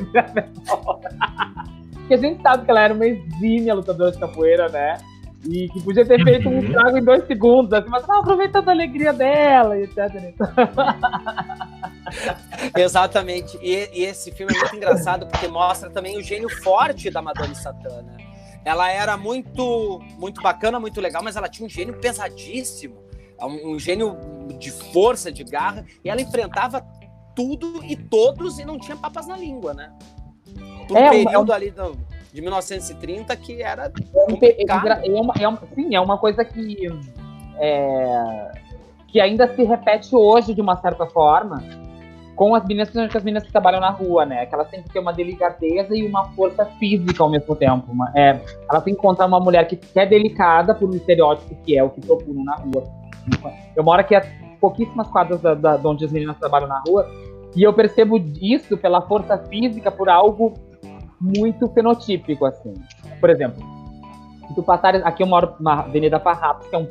[1.94, 4.98] Porque a gente sabe que ela era uma exímia lutadora de capoeira, né?
[5.46, 8.72] E que podia ter feito um trago em dois segundos, assim, mas não, aproveitando a
[8.72, 10.34] alegria dela, e etc.
[12.78, 13.60] Exatamente.
[13.62, 17.54] E, e, esse filme é muito engraçado porque mostra também o gênio forte da Madame
[17.56, 18.23] Satana.
[18.66, 23.04] Ela era muito, muito bacana, muito legal, mas ela tinha um gênio pesadíssimo,
[23.42, 24.18] um, um gênio
[24.58, 26.86] de força, de garra, e ela enfrentava
[27.36, 29.92] tudo e todos e não tinha papas na língua, né?
[30.88, 31.56] Do é, período é um...
[31.56, 31.98] ali do,
[32.32, 33.92] de 1930 que era
[34.42, 36.88] é, é uma, é uma, sim, é uma coisa que
[37.58, 38.52] é,
[39.08, 41.64] que ainda se repete hoje de uma certa forma
[42.44, 44.46] com as meninas, principalmente as meninas que trabalham na rua, né?
[44.46, 47.90] Que elas têm que ter uma delicadeza e uma força física ao mesmo tempo.
[47.90, 48.38] Uma, é,
[48.70, 51.82] elas têm que encontrar uma mulher que, que é delicada por um estereótipo que é
[51.82, 52.84] o que procuram na rua.
[53.74, 54.22] Eu moro aqui a
[54.60, 57.10] pouquíssimas quadras da, da, de onde as meninas trabalham na rua
[57.56, 60.54] e eu percebo isso pela força física, por algo
[61.22, 62.74] muito fenotípico, assim.
[63.22, 63.64] Por exemplo,
[64.50, 65.02] se tu passares.
[65.06, 66.88] Aqui eu moro na Avenida Farrapos, que é um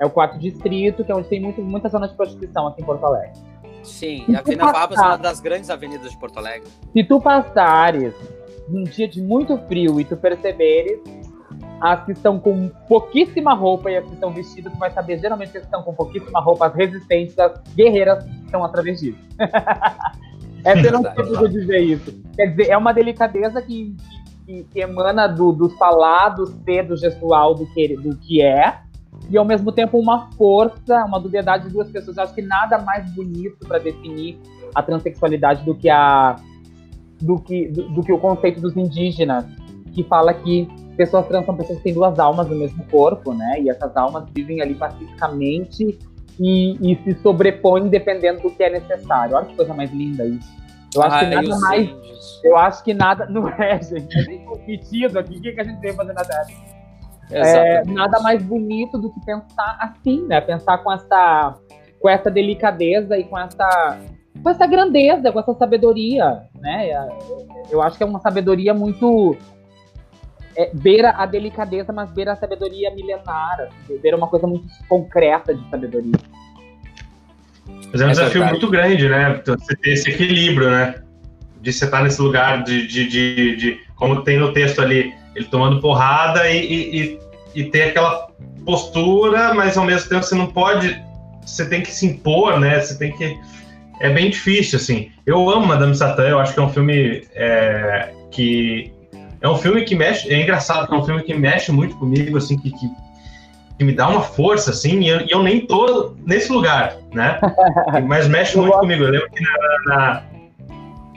[0.00, 2.84] É o quarto distrito, que é onde tem muito, muita zona de prostituição aqui em
[2.86, 3.53] Porto Alegre.
[3.84, 6.68] Sim, a Avenida Vargas é uma das grandes avenidas de Porto Alegre.
[6.92, 8.14] Se tu passares
[8.68, 11.00] num dia de muito frio e tu perceberes
[11.80, 15.52] as que estão com pouquíssima roupa e as que estão vestidas, tu vai saber geralmente
[15.52, 19.02] que estão com pouquíssima roupa, as resistentes, as guerreiras estão através
[20.64, 22.22] é você não precisa dizer isso.
[22.34, 23.94] Quer dizer, é uma delicadeza que,
[24.46, 28.78] que, que emana do, do falar, do ser, do gestual, do que, do que é,
[29.30, 32.16] e ao mesmo tempo uma força, uma dubiedade de duas pessoas.
[32.16, 34.38] Eu acho que nada mais bonito para definir
[34.74, 36.36] a transexualidade do que a
[37.20, 39.44] do que do, do, que o conceito dos indígenas,
[39.92, 43.60] que fala que pessoas trans são pessoas que têm duas almas no mesmo corpo, né?
[43.60, 45.98] E essas almas vivem ali pacificamente
[46.38, 49.36] e, e se sobrepõem dependendo do que é necessário.
[49.36, 50.52] Olha que coisa mais linda isso.
[50.94, 51.90] Eu acho Ai, que nada mais.
[52.44, 53.26] Eu acho que nada.
[53.30, 54.18] Não é, gente.
[54.18, 55.38] A gente competido aqui.
[55.38, 56.73] O que, que a gente tem fazer na Terra?
[57.30, 60.40] É, nada mais bonito do que pensar assim, né?
[60.40, 61.54] Pensar com essa,
[62.00, 63.98] com essa delicadeza e com essa,
[64.42, 66.90] com essa grandeza, com essa sabedoria, né?
[67.70, 69.36] Eu acho que é uma sabedoria muito
[70.56, 75.54] é, beira a delicadeza, mas beira a sabedoria milenar, assim, beira uma coisa muito concreta
[75.54, 76.12] de sabedoria.
[77.92, 78.52] Mas é um é desafio verdade.
[78.52, 79.42] muito grande, né?
[79.44, 81.02] Você ter esse equilíbrio, né?
[81.60, 85.46] De você estar nesse lugar de, de, de, de como tem no texto ali, ele
[85.46, 87.20] tomando porrada e, e,
[87.54, 88.28] e, ter aquela
[88.64, 91.00] postura, mas ao mesmo tempo você não pode,
[91.44, 92.80] você tem que se impor, né?
[92.80, 93.36] Você tem que
[94.00, 95.10] é bem difícil, assim.
[95.24, 98.92] Eu amo Madame Satã, eu acho que é um filme é, que
[99.40, 102.56] é um filme que mexe, é engraçado, é um filme que mexe muito comigo, assim,
[102.56, 102.90] que, que,
[103.78, 107.38] que me dá uma força, assim, e eu, e eu, nem tô nesse lugar, né?
[108.08, 109.04] Mas mexe muito comigo.
[109.04, 110.22] Eu lembro que na, na,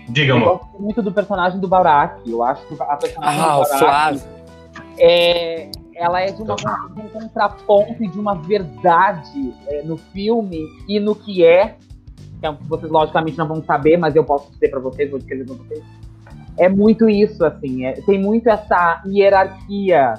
[0.10, 0.48] Diga, amor.
[0.48, 2.30] Eu gosto muito do personagem do Baurak.
[2.30, 4.22] Eu acho que a personagem ah, do Baurak
[4.98, 10.63] é, ela é de, uma, de um contraponto e de uma verdade é, no filme
[10.88, 11.76] e no que é.
[12.41, 15.56] Que vocês logicamente não vão saber, mas eu posso dizer para vocês, vou descrever para
[15.56, 15.84] vocês.
[16.58, 17.86] É muito isso, assim.
[17.86, 20.13] É, tem muito essa hierarquia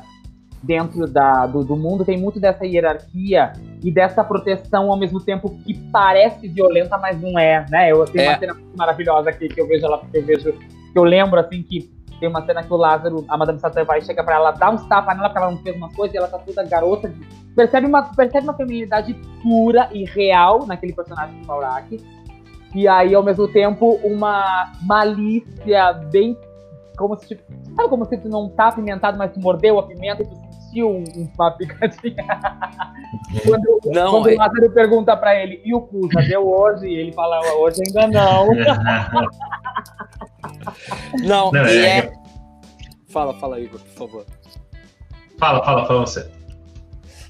[0.63, 5.51] dentro da, do, do mundo, tem muito dessa hierarquia e dessa proteção ao mesmo tempo
[5.65, 7.93] que parece violenta, mas não é, né?
[7.93, 8.29] Eu tenho é.
[8.31, 11.63] uma cena maravilhosa aqui que eu vejo ela, que eu vejo, que eu lembro assim
[11.63, 14.71] que tem uma cena que o Lázaro, a Madame Satã vai chega para ela, dá
[14.71, 17.13] uns tapas nela porque ela não fez uma coisa e ela tá toda garota.
[17.55, 21.99] Percebe uma, percebe uma feminilidade pura e real naquele personagem do Baurak.
[22.75, 26.37] E aí, ao mesmo tempo, uma malícia bem.
[26.97, 27.29] Como se.
[27.29, 27.43] Tipo,
[27.75, 30.48] sabe como se tu não tá apimentado, mas tu mordeu a pimenta e tu
[30.79, 31.05] sentiu
[31.37, 32.25] uma picadinha?
[33.45, 34.35] quando não, quando é...
[34.35, 36.87] o Lázaro pergunta pra ele, e o cu, já deu hoje?
[36.87, 38.47] E ele fala, hoje ainda não.
[41.23, 41.99] não, não e é...
[41.99, 42.13] é...
[43.09, 44.25] Fala, fala, Igor, por favor.
[45.39, 46.31] Fala, fala, fala você.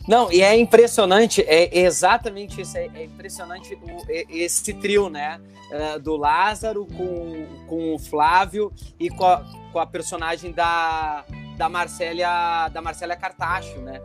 [0.09, 5.39] Não, e é impressionante, é exatamente isso, é, é impressionante o, esse trio, né?
[5.71, 11.27] Uh, do Lázaro com, com o Flávio e com a, com a personagem da,
[11.59, 14.01] da Marcélia da Marcélia Cartacho, né?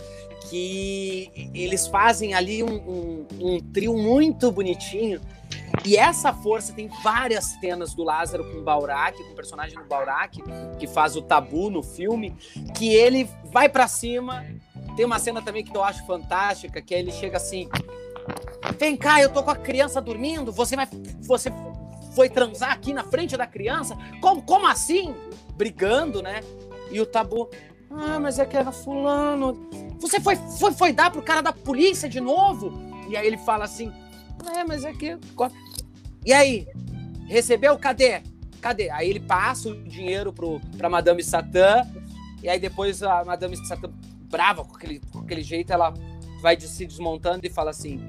[0.49, 5.21] Que eles fazem ali um, um, um, trio muito bonitinho.
[5.85, 9.85] E essa força tem várias cenas do Lázaro com o Baurak, com o personagem do
[9.85, 10.43] Baurak,
[10.77, 12.35] que faz o tabu no filme,
[12.75, 14.45] que ele vai para cima
[14.95, 17.69] tem uma cena também que eu acho fantástica, que ele chega assim:
[18.77, 20.87] Vem cá, eu tô com a criança dormindo, você vai.
[21.21, 21.51] Você
[22.15, 23.97] foi transar aqui na frente da criança?
[24.21, 25.15] Como, como assim?
[25.55, 26.41] Brigando, né?
[26.91, 27.49] E o tabu.
[27.89, 29.69] Ah, mas é que era fulano.
[29.99, 32.73] Você foi, foi, foi dar pro cara da polícia de novo?
[33.07, 33.91] E aí ele fala assim:
[34.55, 35.17] É, mas é que.
[36.25, 36.67] E aí?
[37.27, 37.77] Recebeu?
[37.77, 38.21] Cadê?
[38.61, 38.89] Cadê?
[38.89, 41.83] Aí ele passa o dinheiro pro, pra Madame Satã.
[42.41, 43.89] E aí depois a Madame Satã
[44.33, 45.93] brava com aquele, com aquele jeito, ela
[46.41, 48.01] vai se desmontando e fala assim: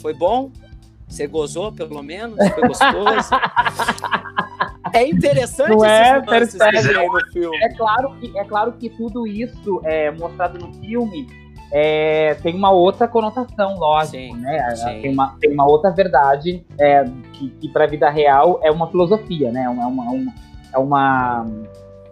[0.00, 0.50] Foi bom?
[1.08, 2.36] Você gozou, pelo menos?
[2.36, 3.34] Foi gostoso?
[4.92, 7.56] é interessante Não é, percebe, aí no filme.
[7.58, 11.28] É claro, que, é claro que tudo isso é mostrado no filme
[11.70, 14.74] é, tem uma outra conotação, lógico, sim, né?
[14.74, 15.00] Sim.
[15.00, 18.88] Tem, uma, tem uma outra verdade é, que, que para a vida real é uma
[18.88, 19.64] filosofia, né?
[19.64, 20.32] É uma, uma,
[20.74, 21.46] é uma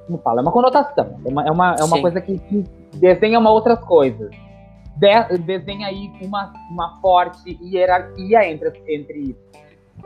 [0.06, 3.38] como fala, é uma conotação, é uma, é uma, é uma coisa que, que desenha
[3.38, 4.30] uma outras coisas.
[4.96, 9.36] De, desenha aí uma, uma forte hierarquia entre, entre,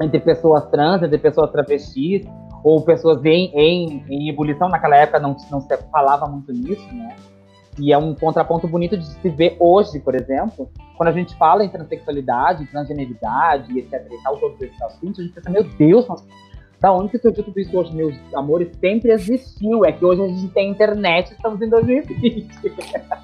[0.00, 2.26] entre pessoas trans, entre pessoas travestis,
[2.62, 4.68] ou pessoas em, em, em ebulição.
[4.68, 7.16] Naquela época não, não se falava muito nisso, né?
[7.78, 11.64] E é um contraponto bonito de se ver hoje, por exemplo, quando a gente fala
[11.64, 16.06] em transexualidade, transgeneridade, etc e tal, todos esses assuntos, a gente pensa, meu Deus,
[16.80, 18.68] Da onde que surgiu tudo isso hoje, meus amores?
[18.78, 19.84] Sempre existiu.
[19.84, 22.48] É que hoje a gente tem internet, estamos em 2020.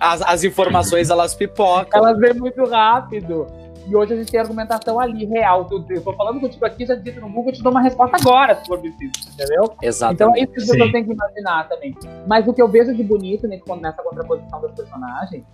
[0.01, 1.87] As, as informações, elas pipocam.
[1.93, 3.47] Elas vêm muito rápido.
[3.87, 5.67] E hoje a gente tem argumentação ali, real.
[5.89, 8.55] Eu tô falando contigo aqui, já disse no Google, eu te dou uma resposta agora,
[8.55, 9.75] se for preciso, entendeu?
[9.83, 10.15] Exatamente.
[10.15, 11.95] Então é isso que eu tenho que imaginar também.
[12.27, 15.45] Mas o que eu vejo de bonito nessa contraposição das personagens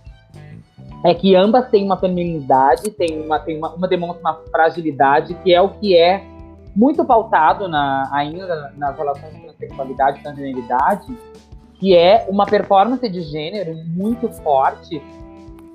[1.03, 5.53] é que ambas têm uma feminilidade, tem uma, tem uma, uma demonstra uma fragilidade, que
[5.53, 6.23] é o que é
[6.77, 11.17] muito pautado na, ainda nas relações de transexualidade e transgeneridade,
[11.79, 15.01] que é uma performance de gênero muito forte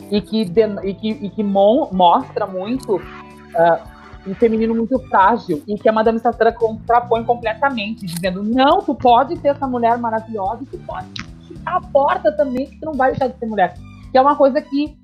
[0.08, 0.42] e que,
[0.84, 3.92] e que, e que mon, mostra muito uh,
[4.24, 9.36] um feminino muito frágil e que a Madame Sassara contrapõe completamente, dizendo: não, tu pode
[9.38, 11.08] ser essa mulher maravilhosa e tu pode
[11.48, 13.74] chutar a porta também, que tu não vai deixar de ser mulher.
[14.12, 14.96] Que é uma coisa que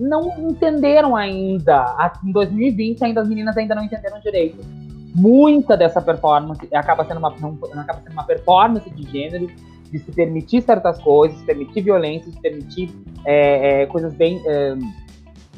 [0.00, 2.12] não entenderam ainda.
[2.24, 4.77] Em 2020, ainda as meninas ainda não entenderam direito.
[5.14, 9.48] Muita dessa performance acaba sendo uma, não, acaba sendo uma performance de gênero,
[9.90, 12.90] de se permitir certas coisas, se permitir violência, se permitir
[13.24, 14.76] é, é, coisas bem é,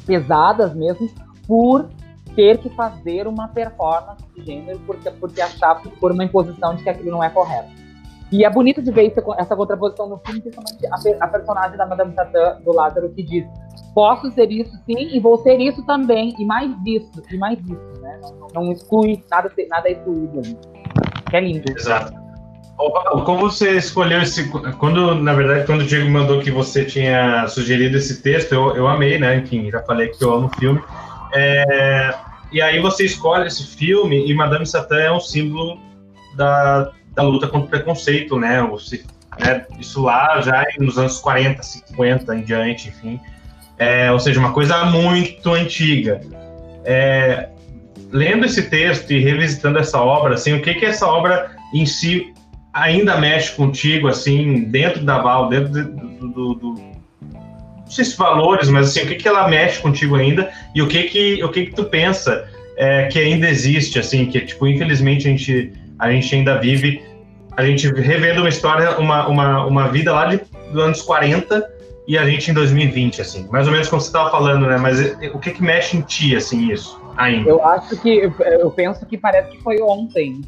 [0.05, 1.09] pesadas mesmo,
[1.47, 1.89] por
[2.35, 6.89] ter que fazer uma performance de gênero, porque, porque achar por uma imposição de que
[6.89, 7.80] aquilo não é correto.
[8.31, 12.13] E é bonito de ver essa contraposição no filme, principalmente a, a personagem da Madame
[12.13, 13.45] Satã, do Lázaro, que diz:
[13.93, 18.01] posso ser isso sim e vou ser isso também, e mais isso, e mais isso,
[18.01, 18.19] né?
[18.21, 20.41] Não, não exclui, nada, nada é excluído.
[21.29, 21.71] Que é lindo.
[21.77, 22.13] Exato.
[23.25, 24.49] Como você escolheu esse.
[24.79, 28.87] Quando, na verdade, quando o Diego mandou que você tinha sugerido esse texto, eu, eu
[28.87, 29.35] amei, né?
[29.35, 30.81] Enfim, já falei que eu amo o filme.
[31.33, 32.15] É,
[32.51, 35.77] e aí você escolhe esse filme e Madame Satã é um símbolo
[36.35, 38.61] da, da luta contra o preconceito, né?
[38.71, 39.03] Você,
[39.39, 39.65] né?
[39.79, 43.19] Isso lá já nos anos 40, 50 em diante, enfim.
[43.77, 46.21] É, ou seja, uma coisa muito antiga.
[46.85, 47.49] É,
[48.11, 52.33] lendo esse texto e revisitando essa obra, assim, o que que essa obra em si
[52.73, 56.73] ainda mexe contigo, assim, dentro da Val, dentro do, do, do,
[57.91, 60.87] não sei se valores, mas assim, o que que ela mexe contigo ainda e o
[60.87, 62.47] que que, o que que tu pensa
[62.77, 67.03] é, que ainda existe, assim, que, tipo, infelizmente a gente, a gente ainda vive,
[67.55, 71.63] a gente revendo uma história, uma, uma, uma vida lá de, dos anos 40
[72.07, 74.99] e a gente em 2020, assim, mais ou menos como você estava falando, né, mas
[75.31, 77.47] o que que mexe em ti, assim, isso, ainda?
[77.47, 80.41] Eu acho que, eu penso que parece que foi ontem,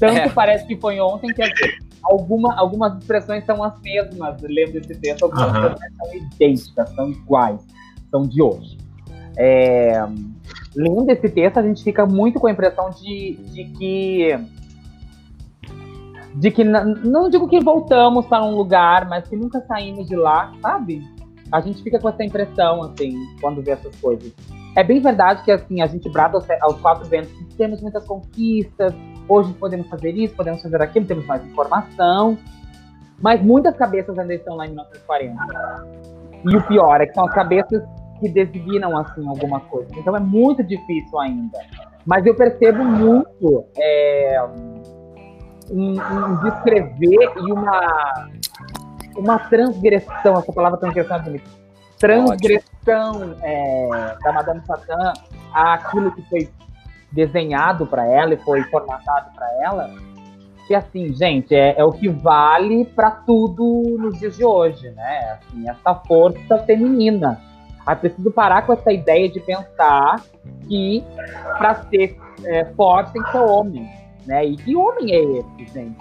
[0.00, 0.28] tanto é.
[0.28, 1.42] parece que foi ontem que
[2.02, 5.66] alguma, algumas expressões são as mesmas, lendo esse texto, algumas uhum.
[5.68, 7.60] expressões são idênticas, são iguais,
[8.10, 8.76] são de hoje.
[9.36, 10.04] É,
[10.74, 14.38] lendo esse texto, a gente fica muito com a impressão de, de que.
[16.34, 20.52] De que, não digo que voltamos para um lugar, mas que nunca saímos de lá,
[20.60, 21.02] sabe?
[21.52, 24.32] A gente fica com essa impressão, assim, quando vê essas coisas.
[24.76, 28.92] É bem verdade que, assim, a gente brada aos, quatro ventos temos muitas conquistas,
[29.28, 32.36] hoje podemos fazer isso, podemos fazer aquilo, temos mais informação,
[33.20, 36.04] mas muitas cabeças ainda estão lá em 1940.
[36.50, 37.82] E o pior é que são as cabeças
[38.20, 39.88] que designam assim alguma coisa.
[39.96, 41.58] Então é muito difícil ainda.
[42.04, 44.44] Mas eu percebo muito é,
[45.70, 45.94] um,
[46.42, 48.28] descrever e uma
[49.16, 51.50] uma transgressão, essa palavra transgressão é bonita.
[51.98, 55.12] Transgressão é, da Madame Satã
[55.52, 56.50] àquilo que foi
[57.12, 59.90] desenhado para ela e foi formatado para ela.
[60.66, 65.38] Que assim, gente, é, é o que vale para tudo nos dias de hoje, né?
[65.38, 67.40] Assim, essa força feminina
[67.86, 70.20] é preciso parar com essa ideia de pensar
[70.66, 71.04] que
[71.58, 74.03] para ser é, forte tem que ser homem.
[74.26, 74.46] Né?
[74.46, 75.98] E que homem é esse, gente?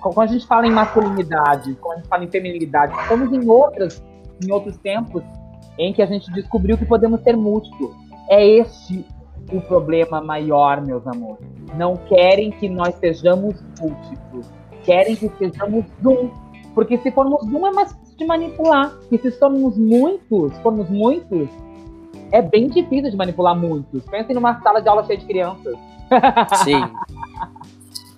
[0.00, 4.02] Quando a gente fala em masculinidade, quando a gente fala em feminilidade, estamos em outras,
[4.44, 5.22] em outros tempos
[5.78, 7.90] em que a gente descobriu que podemos ser múltiplos.
[8.28, 9.04] É este
[9.52, 11.46] o problema maior, meus amores.
[11.76, 14.50] Não querem que nós sejamos múltiplos,
[14.84, 16.30] querem que sejamos um.
[16.74, 18.92] Porque se formos um é mais de manipular.
[19.10, 21.48] E se somos muitos, formos muitos,
[22.30, 24.04] é bem difícil de manipular muitos.
[24.04, 25.76] Pensem numa sala de aula cheia de crianças.
[26.64, 26.82] Sim.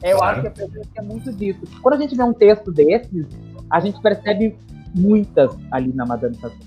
[0.02, 0.32] Eu claro.
[0.32, 1.60] acho que a presença é muito disso.
[1.82, 3.26] Quando a gente vê um texto desses,
[3.68, 4.56] a gente percebe
[4.94, 6.58] muitas ali na Madame Sassou.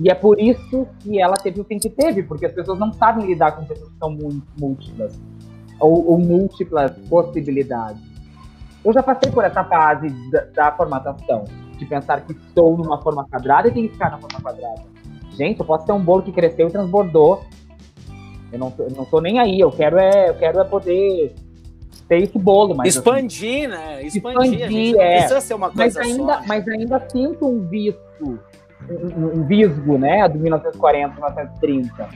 [0.00, 2.92] E é por isso que ela teve o fim que teve, porque as pessoas não
[2.92, 4.16] sabem lidar com pessoas que são
[4.58, 5.20] múltiplas
[5.78, 8.02] ou, ou múltiplas possibilidades.
[8.84, 11.44] Eu já passei por essa fase da, da formatação
[11.78, 14.82] de pensar que estou numa forma quadrada e tenho que ficar na forma quadrada.
[15.36, 17.44] Gente, eu posso ter um bolo que cresceu e transbordou.
[18.52, 19.58] Eu não, eu não tô nem aí.
[19.58, 21.34] Eu quero é, eu quero é poder
[22.10, 24.02] esse bolo, mas assim, expandir, assim, né?
[24.02, 25.18] Expandir, expandir é.
[25.18, 26.46] precisa ser uma coisa mas ainda, só.
[26.46, 28.38] Mas ainda sinto um visto,
[28.88, 32.08] um, um visgo, né, do 1940, 1930.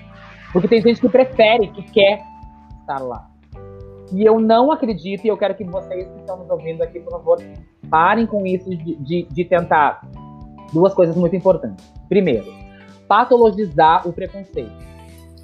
[0.53, 2.22] Porque tem gente que prefere, que quer
[2.80, 3.28] estar lá.
[4.12, 7.12] E eu não acredito, e eu quero que vocês que estão nos ouvindo aqui, por
[7.12, 7.39] favor,
[7.91, 10.01] parem com isso de, de, de tentar
[10.72, 11.84] duas coisas muito importantes.
[12.09, 12.47] Primeiro,
[13.07, 14.72] patologizar o preconceito.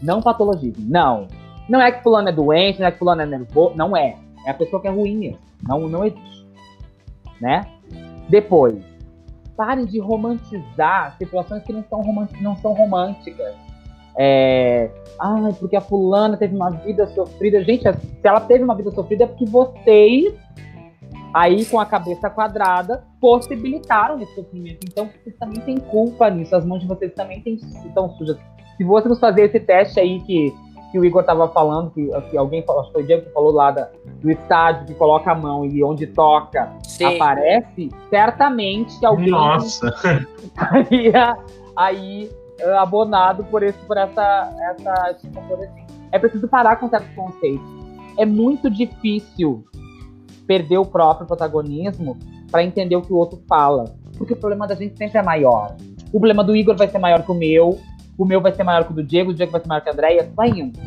[0.03, 0.85] Não patologizem.
[0.85, 1.29] Não.
[1.69, 3.75] Não é que fulano é doente, não é que fulano é nervoso.
[3.77, 4.17] Não é.
[4.47, 5.39] É a pessoa que é ruim mesmo.
[5.63, 6.47] Não, não existe.
[7.41, 7.67] Né?
[8.29, 8.83] Depois,
[9.57, 12.03] parem de romantizar situações que não são,
[12.41, 13.55] não são românticas.
[14.17, 17.63] É, ah, porque a fulana teve uma vida sofrida.
[17.65, 20.35] Gente, se ela teve uma vida sofrida é porque vocês,
[21.33, 24.87] aí com a cabeça quadrada, possibilitaram esse sofrimento.
[24.87, 26.55] Então, vocês também têm culpa nisso.
[26.55, 28.39] As mãos de vocês também têm, estão sujas.
[28.77, 30.53] Se fôssemos fazer esse teste aí que,
[30.95, 33.33] que o Igor estava falando, que, que alguém falou, acho que foi o Diego que
[33.33, 33.91] falou lá da,
[34.23, 37.17] do estádio que coloca a mão e onde toca Sim.
[37.17, 39.93] aparece, certamente alguém Nossa.
[40.41, 41.37] estaria
[41.75, 42.31] aí
[42.65, 45.33] uh, abonado por, esse, por essa, essa assim.
[46.13, 47.67] É preciso parar com certos conceitos.
[48.17, 49.65] É muito difícil
[50.47, 52.17] perder o próprio protagonismo
[52.53, 53.97] para entender o que o outro fala.
[54.17, 55.75] Porque o problema da gente sempre é maior.
[56.07, 57.81] O problema do Igor vai ser maior que o meu,
[58.17, 59.89] o meu vai ser maior que o do Diego, o Diego vai ser maior que
[59.89, 60.79] a Andréia, vai indo.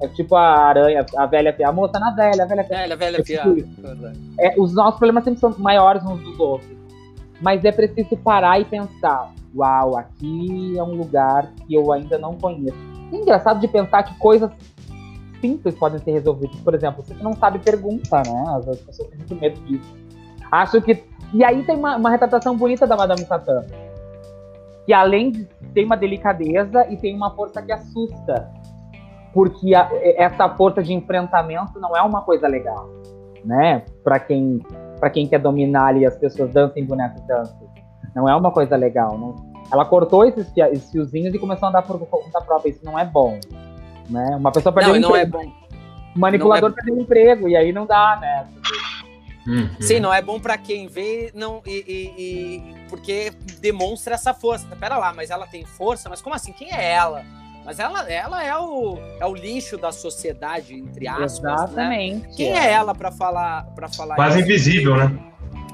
[0.00, 2.76] É tipo a aranha, a velha pia, a moça na velha, a velha pia.
[2.78, 3.56] Velha, velha é tipo
[4.38, 6.76] é, os nossos problemas sempre são maiores uns dos outros.
[7.40, 12.34] Mas é preciso parar e pensar: uau, aqui é um lugar que eu ainda não
[12.34, 12.76] conheço.
[13.12, 14.50] É engraçado de pensar que coisas
[15.40, 16.56] simples podem ser resolvidas.
[16.60, 18.44] Por exemplo, você não sabe pergunta, né?
[18.56, 19.94] As pessoas têm muito medo disso.
[20.50, 21.02] Acho que.
[21.32, 23.64] E aí tem uma, uma retratação bonita da Madame Satã.
[24.84, 28.50] Que além de ter uma delicadeza e tem uma força que assusta.
[29.34, 32.88] Porque a, essa força de enfrentamento não é uma coisa legal,
[33.44, 33.84] né?
[34.02, 34.62] Para quem
[34.98, 37.68] para quem quer dominar ali as pessoas dançam em bonecos dançam.
[38.14, 39.34] Não é uma coisa legal, não.
[39.70, 42.70] Ela cortou esses, esses fiozinhos e começou a andar por conta própria.
[42.70, 43.38] Isso não é bom.
[44.08, 44.36] Né?
[44.36, 45.32] Uma pessoa perdeu não, emprego.
[45.32, 45.52] Não é bom.
[46.14, 46.72] O manipulador é...
[46.72, 48.46] perdeu o emprego, e aí não dá, né?
[49.46, 49.70] Uhum.
[49.80, 54.66] Sim, não é bom para quem vê, não e, e, e, porque demonstra essa força.
[54.76, 56.08] Pera lá, mas ela tem força?
[56.08, 56.52] Mas como assim?
[56.52, 57.24] Quem é ela?
[57.64, 61.42] Mas ela, ela é, o, é o lixo da sociedade, entre aspas.
[61.42, 61.52] Né?
[61.54, 62.28] Exatamente.
[62.28, 62.34] Né?
[62.36, 64.48] Quem é ela para falar para falar Quase isso?
[64.48, 65.18] invisível, né?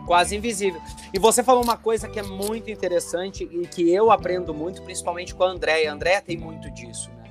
[0.06, 0.80] Quase invisível.
[1.12, 5.34] E você falou uma coisa que é muito interessante e que eu aprendo muito, principalmente
[5.34, 5.90] com a Andréia.
[5.90, 7.21] A Andréia tem muito disso, né?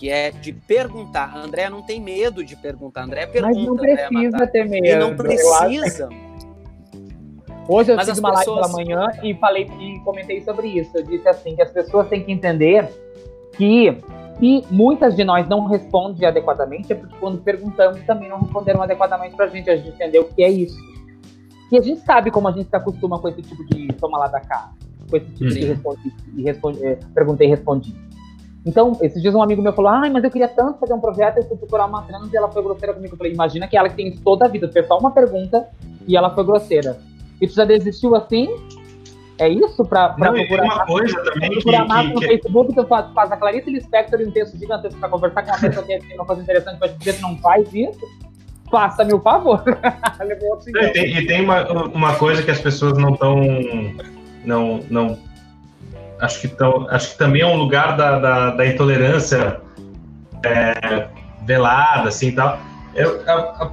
[0.00, 1.30] Que é de perguntar.
[1.36, 3.02] A Andréia não tem medo de perguntar.
[3.02, 3.54] A Andréia pergunta.
[3.54, 4.86] Mas não precisa ter medo.
[4.86, 6.08] E não precisa.
[7.68, 8.60] Hoje eu Mas fiz uma pessoas...
[8.72, 10.90] live pela manhã e falei e comentei sobre isso.
[10.96, 12.88] Eu disse assim que as pessoas têm que entender
[13.52, 13.94] que
[14.40, 19.36] e muitas de nós não respondem adequadamente é porque quando perguntamos também não responderam adequadamente
[19.36, 19.68] para a gente.
[19.68, 20.78] A gente entendeu o que é isso.
[21.70, 24.28] E a gente sabe como a gente se acostuma com esse tipo de toma lá
[24.28, 24.72] da cá,
[25.10, 25.60] com esse tipo Sim.
[25.60, 26.00] de responde,
[26.32, 27.94] de responde, é, perguntei e respondi.
[28.64, 31.38] Então, esses dias um amigo meu falou: Ai, mas eu queria tanto fazer um projeto,
[31.38, 33.14] eu fui procurar uma trans e ela foi grosseira comigo.
[33.14, 35.68] Eu falei: Imagina que ela que tem toda a vida, fez só uma pergunta
[36.06, 36.98] e ela foi grosseira.
[37.40, 38.48] E tu já desistiu assim?
[39.38, 39.82] É isso?
[39.86, 42.26] Pra, pra Não, procurar uma coisa também procurar que, que, no que...
[42.26, 45.58] Facebook, tu faz, faz a Clarice Lispector em um texto gigantesco pra conversar com uma
[45.58, 48.06] pessoa que tem uma coisa interessante pra te dizer que não faz isso
[48.70, 49.62] faça-me o favor.
[50.68, 53.40] e tem, e tem uma, uma coisa que as pessoas não estão.
[54.44, 55.18] Não, não.
[56.20, 59.60] Acho que, tão, acho que também é um lugar da, da, da intolerância
[60.44, 61.08] é,
[61.44, 62.58] velada, assim tal.
[62.94, 63.70] É, a, a,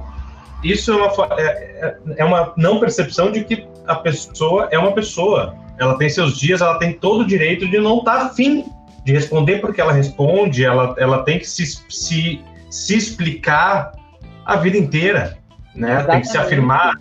[0.62, 5.54] isso é uma, é, é uma não percepção de que a pessoa é uma pessoa.
[5.78, 8.64] Ela tem seus dias, ela tem todo o direito de não estar tá afim
[9.04, 13.92] de responder porque ela responde, ela, ela tem que se, se, se explicar
[14.44, 15.38] a vida inteira,
[15.74, 15.92] né?
[15.92, 16.10] Exatamente.
[16.10, 16.94] Tem que se afirmar.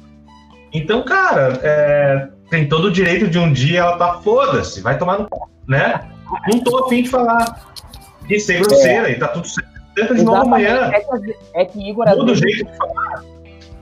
[0.71, 5.19] Então, cara, é, tem todo o direito de um dia ela tá foda-se, vai tomar
[5.19, 5.27] no
[5.67, 6.09] né?
[6.51, 7.67] Não tô afim de falar
[8.25, 9.11] de ser grosseira é.
[9.13, 9.77] e tá tudo certo.
[9.95, 10.91] Tenta de novo amanhã.
[10.93, 13.23] É que, é que Igor, Muda o jeito de falar.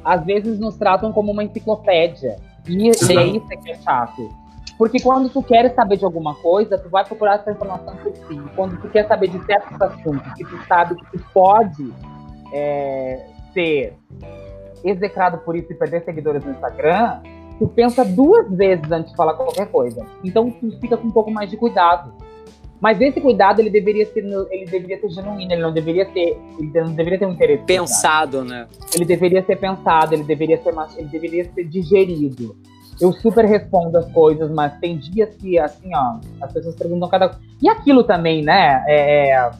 [0.03, 2.37] Às vezes nos tratam como uma enciclopédia.
[2.67, 4.29] E é isso que é chato.
[4.77, 8.41] Porque quando tu quer saber de alguma coisa, tu vai procurar essa informação por si.
[8.55, 11.93] Quando tu quer saber de certos assuntos que tu sabe que tu pode
[12.53, 13.93] é, ser
[14.83, 17.21] execrado por isso e perder seguidores no Instagram,
[17.59, 20.05] tu pensa duas vezes antes de falar qualquer coisa.
[20.23, 22.13] Então tu fica com um pouco mais de cuidado.
[22.81, 24.19] Mas esse cuidado ele deveria ser
[24.51, 28.43] ele deveria ser genuíno, ele não deveria ter ele não deveria ter um interesse pensado,
[28.43, 28.67] né?
[28.93, 32.55] Ele deveria ser pensado, ele deveria ser ele deveria ser digerido.
[32.99, 37.37] Eu super respondo as coisas, mas tem dias que assim, ó, as pessoas perguntam cada
[37.61, 38.83] e aquilo também, né?
[38.87, 39.51] É, é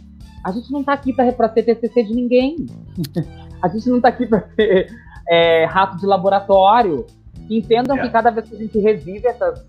[0.45, 2.67] a gente não tá aqui para ser TCC de ninguém.
[3.63, 4.87] A gente não está aqui para ser
[5.27, 7.07] é, rato de laboratório.
[7.49, 8.01] Entendam é.
[8.01, 9.65] que cada vez que a gente revive essas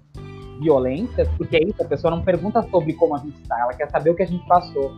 [0.60, 3.90] violências, porque é isso, a pessoa não pergunta sobre como a gente está, ela quer
[3.90, 4.92] saber o que a gente passou.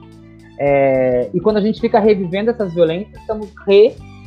[0.60, 3.52] É, e quando a gente fica revivendo essas violências, estamos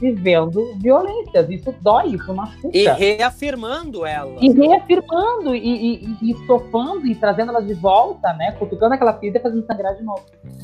[0.01, 1.49] vivendo violências.
[1.49, 2.75] Isso dói, isso machuca.
[2.75, 4.35] E reafirmando ela.
[4.41, 8.53] E reafirmando, e, e, e, estofando, e trazendo elas de volta, né?
[8.53, 10.23] Cutucando aquela ferida e fazendo sangrar de novo.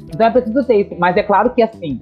[0.10, 0.96] Então é preciso ter isso.
[0.98, 2.02] Mas é claro que assim,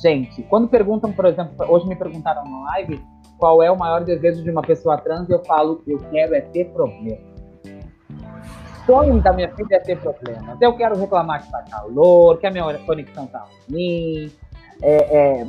[0.00, 3.00] gente, quando perguntam, por exemplo, hoje me perguntaram na live
[3.38, 6.66] qual é o maior desejo de uma pessoa trans, eu falo, eu quero é ter
[6.66, 7.18] problema.
[8.84, 10.60] Sonho da minha vida é ter problemas.
[10.60, 14.32] Eu quero reclamar que tá calor, que a minha conexão tá ruim,
[14.82, 15.46] é, é,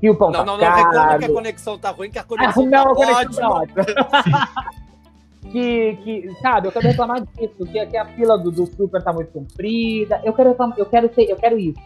[0.00, 2.18] que o pão não, tá não, não, não reclama que a conexão tá ruim, que
[2.18, 3.50] a conexão ah, tá não, ótima.
[3.50, 3.84] ótima.
[5.50, 9.12] que, que, sabe, eu quero reclamar disso, que, que a fila do, do super tá
[9.12, 10.20] muito comprida.
[10.24, 11.80] Eu quero reclamar, eu quero ter, eu quero isso.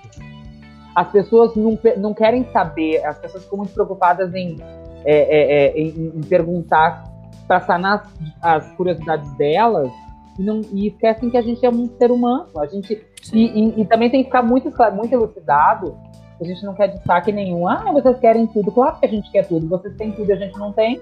[0.94, 4.56] As pessoas não, não querem saber, as pessoas ficam muito preocupadas em,
[5.04, 7.04] é, é, é em, em perguntar
[7.46, 8.10] para sanar
[8.42, 9.90] as, as curiosidades delas
[10.38, 12.46] e, não, e esquecem que a gente é um ser humano.
[12.58, 13.00] A gente,
[13.32, 15.94] e, e, e, também tem que ficar muito, muito elucidado
[16.40, 17.66] a gente não quer destaque nenhum.
[17.68, 18.70] Ah, vocês querem tudo.
[18.72, 19.68] Claro que a gente quer tudo.
[19.68, 21.00] Vocês têm tudo e a gente não tem.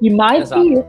[0.00, 0.62] E mais Exato.
[0.62, 0.86] que isso,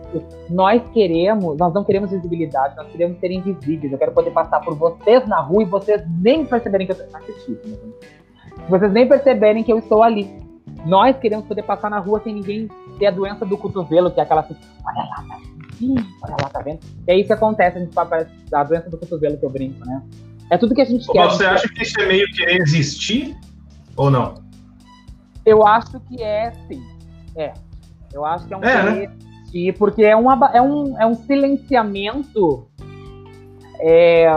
[0.49, 3.91] nós queremos, nós não queremos visibilidade, nós queremos ser invisíveis.
[3.91, 7.20] Eu quero poder passar por vocês na rua e vocês nem perceberem que eu estou.
[7.66, 7.78] Né?
[8.70, 10.41] Vocês nem perceberem que eu estou ali.
[10.86, 12.68] Nós queremos poder passar na rua sem ninguém
[12.98, 14.56] ter a doença do cotovelo, que é aquela assim,
[14.86, 15.40] olha lá, tá
[16.24, 16.80] olha lá, tá vendo?
[17.08, 17.94] E é isso que acontece, a gente
[18.54, 20.02] a doença do cotovelo que eu brinco, né?
[20.50, 21.26] É tudo que a gente quer.
[21.30, 23.38] Você acha que isso é meio querer existir
[23.96, 24.36] ou não?
[25.46, 26.84] Eu acho que é sim.
[27.36, 27.54] É.
[28.14, 29.04] Eu acho que é um é, né?
[29.04, 32.68] existir, porque é, uma, é, um, é um silenciamento.
[33.80, 34.28] É,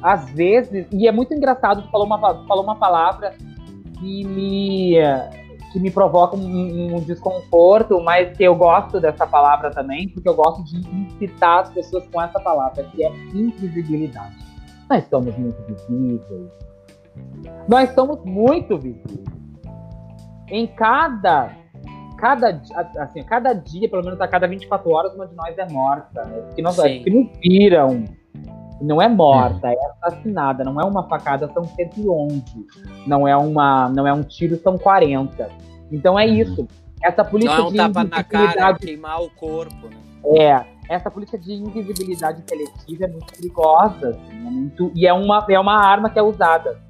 [0.00, 3.34] às vezes, e é muito engraçado, tu falou uma, falou uma palavra
[3.98, 4.96] que me
[5.74, 10.34] que me provoca um, um, desconforto, mas que eu gosto dessa palavra também, porque eu
[10.34, 14.36] gosto de incitar as pessoas com essa palavra, que é invisibilidade.
[14.88, 16.48] Nós somos muito visíveis.
[17.68, 19.24] Nós somos muito visíveis.
[20.48, 21.50] Em cada
[22.16, 22.62] cada,
[23.00, 26.24] assim, cada dia, pelo menos a cada 24 horas, uma de nós é morta.
[26.24, 26.50] Né?
[26.54, 28.04] Que, nós, que nos viram.
[28.80, 30.64] Não é morta, é assassinada.
[30.64, 32.42] Não é uma facada, são 111.
[33.06, 35.48] Não é, uma, não é um tiro, são 40.
[35.90, 36.66] Então é isso.
[37.02, 39.88] Essa política não é um de tapa na cara, queimar o corpo.
[39.88, 40.38] Né?
[40.38, 44.10] É, essa política de invisibilidade seletiva é muito perigosa.
[44.10, 46.80] Assim, é muito, e é uma, é uma arma que é usada.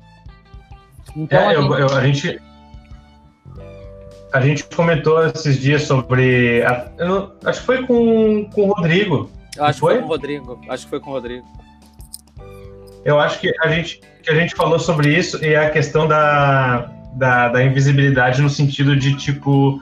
[1.17, 1.71] Então, é, a, gente...
[1.71, 2.43] Eu, eu, a, gente...
[4.33, 6.63] a gente comentou esses dias sobre.
[6.65, 9.31] A, eu, acho que foi com, com o Rodrigo.
[9.57, 10.61] Eu acho que foi com o Rodrigo.
[10.69, 11.64] Acho que foi com o Rodrigo.
[13.05, 16.91] Eu acho que a gente, que a gente falou sobre isso e a questão da,
[17.15, 19.81] da, da invisibilidade no sentido de tipo.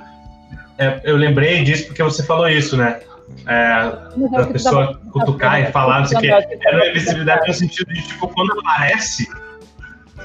[0.79, 3.01] É, eu lembrei disso porque você falou isso, né?
[3.47, 3.93] É,
[4.31, 6.31] da pessoa cutucar e falar, não sei o que.
[6.31, 9.29] É invisibilidade no sentido de, tipo, quando aparece,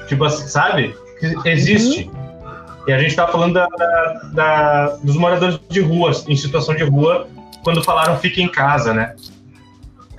[0.06, 0.96] tipo assim, sabe?
[1.44, 2.04] Existe.
[2.04, 2.28] Uhum.
[2.88, 6.84] E a gente tá falando da, da, da, dos moradores de rua, em situação de
[6.84, 7.28] rua,
[7.62, 9.14] quando falaram fique em casa, né?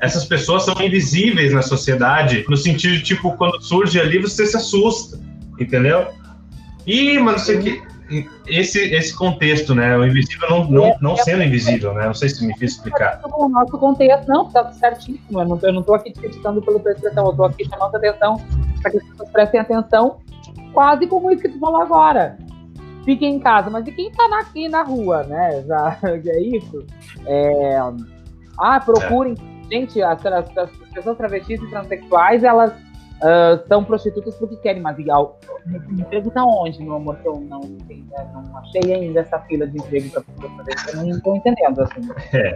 [0.01, 4.55] Essas pessoas são invisíveis na sociedade, no sentido de, tipo, quando surge ali, você se
[4.55, 5.19] assusta,
[5.59, 6.07] entendeu?
[6.87, 7.89] Ih, mas não sei o que.
[8.47, 9.95] Esse, esse contexto, né?
[9.95, 12.07] O invisível não, não, não sendo invisível, né?
[12.07, 13.21] Não sei se me fiz explicar.
[13.23, 15.41] O nosso contexto, não, tá certíssimo.
[15.41, 17.97] Eu não, eu não tô aqui criticando pela tua expressão, eu tô aqui chamando a
[17.99, 18.41] atenção
[18.81, 20.17] para que as pessoas prestem atenção,
[20.73, 22.37] quase como isso que tu falou agora.
[23.05, 25.63] Fiquem em casa, mas e quem tá aqui na rua, né?
[25.67, 26.85] Já, é isso?
[27.27, 27.79] É...
[28.57, 29.35] Ah, procurem.
[29.69, 29.75] É.
[29.75, 34.97] Gente, as, as, as pessoas travestis e transexuais, elas uh, são prostitutas porque querem, mas
[34.97, 35.39] igual,
[35.91, 37.19] emprego tá onde, meu amor?
[37.23, 41.35] Eu não, não, não achei ainda essa fila de emprego para fazer, eu não estou
[41.35, 42.01] entendendo, assim.
[42.33, 42.55] É.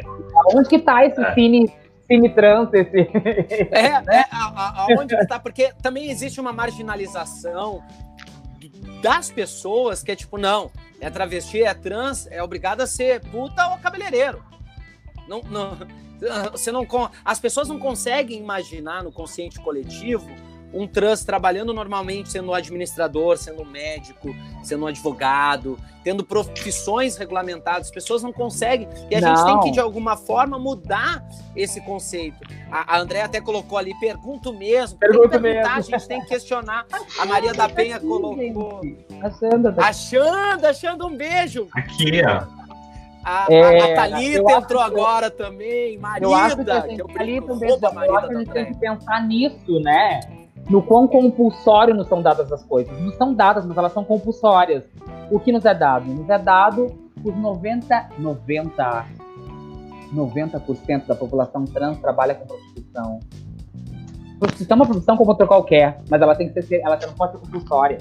[0.55, 1.33] Onde que tá esse é.
[1.33, 1.71] cine,
[2.07, 3.09] cine trans, esse...
[3.71, 4.19] É, né?
[4.19, 5.39] é aonde que tá?
[5.39, 7.81] Porque também existe uma marginalização
[9.01, 13.67] das pessoas que é tipo, não, é travesti, é trans, é obrigado a ser puta
[13.67, 14.43] ou cabeleireiro.
[15.27, 15.77] Não, não,
[16.51, 16.87] você não,
[17.23, 20.29] as pessoas não conseguem imaginar no consciente coletivo
[20.73, 27.15] um trans trabalhando normalmente, sendo um administrador, sendo um médico, sendo um advogado, tendo profissões
[27.15, 27.87] regulamentadas.
[27.87, 28.89] As pessoas não conseguem.
[29.09, 29.35] E a não.
[29.35, 31.23] gente tem que, de alguma forma, mudar
[31.55, 32.37] esse conceito.
[32.71, 34.97] A, a André até colocou ali, pergunto mesmo.
[34.97, 35.71] Pergunto mesmo.
[35.71, 36.85] A gente tem que questionar.
[37.19, 38.81] A Maria da Penha colocou.
[39.21, 41.67] Achando, achando, achando um beijo.
[41.73, 42.62] Aqui, ó.
[43.23, 46.25] A, é, a Thalita entrou agora também, Marida.
[46.25, 48.75] Eu acho que a gente, que eu Thalita, eu acho que a gente tem que
[48.75, 50.19] pensar nisso, né?
[50.69, 52.97] No quão compulsório nos são dadas as coisas.
[52.99, 54.83] Não são dadas, mas elas são compulsórias.
[55.31, 56.05] O que nos é dado?
[56.05, 56.93] Nos é dado
[57.23, 59.05] os 90, 90,
[60.13, 63.19] 90% da população trans trabalha com prostituição.
[64.39, 67.33] Prostituição é uma profissão como outra qualquer, mas ela tem que ser, ela não pode
[67.33, 67.99] ser compulsória.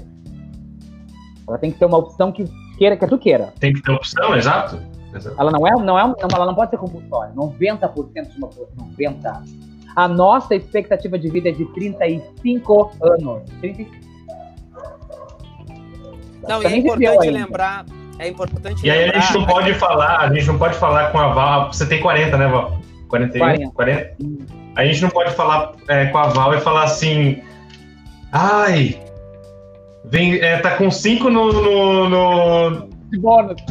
[1.46, 2.44] Ela tem que ser uma opção que
[2.76, 3.52] queira, que tu queira.
[3.60, 4.91] Tem que ter opção, exato.
[5.14, 5.36] Exato.
[5.38, 7.32] Ela não é, não é, ela não pode ser compulsória.
[7.34, 9.42] 90% de uma coisa, 90.
[9.94, 13.42] A nossa expectativa de vida é de 35 anos.
[13.60, 13.90] 35.
[16.48, 17.86] Não, e é importante lembrar,
[18.18, 21.12] é importante E aí lembrar, a gente não pode falar, a gente não pode falar
[21.12, 21.72] com a Val.
[21.72, 22.78] Você tem 40, né, Val?
[23.08, 23.38] 41?
[23.38, 23.72] 40.
[23.74, 24.16] 40?
[24.74, 27.42] A gente não pode falar é, com a Val e falar assim.
[28.32, 29.00] Ai.
[30.04, 32.91] Vem, é, tá com 5 no, no, no.
[33.12, 33.62] De bônus.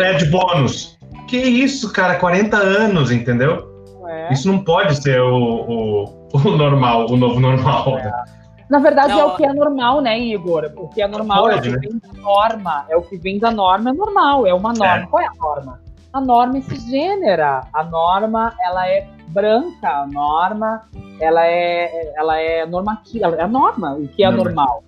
[0.00, 0.98] É, de bônus.
[1.28, 2.16] Que isso, cara?
[2.16, 3.72] 40 anos, entendeu?
[4.08, 4.32] É.
[4.32, 7.98] Isso não pode ser o, o, o normal, o novo normal.
[7.98, 8.24] É.
[8.68, 10.72] Na verdade, não, é o que é normal, né, Igor?
[10.76, 11.78] O que é normal pode, é o que né?
[11.80, 12.86] vem da norma.
[12.88, 15.02] É o que vem da norma, é normal, é uma norma.
[15.02, 15.06] É.
[15.06, 15.80] Qual é a norma?
[16.12, 17.60] A norma é cisgênera.
[17.72, 19.88] A norma, ela é branca.
[19.88, 20.82] A norma,
[21.20, 23.26] ela é, ela é normativa.
[23.36, 24.44] É a norma, o que é norma.
[24.44, 24.84] normal,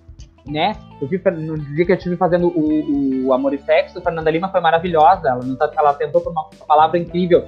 [0.47, 0.75] né?
[1.01, 4.49] Eu vi, no dia que eu estive fazendo o, o Amor e Sexo, Fernanda Lima
[4.49, 5.29] foi maravilhosa.
[5.29, 7.45] Ela, tá, ela tentou por uma palavra incrível.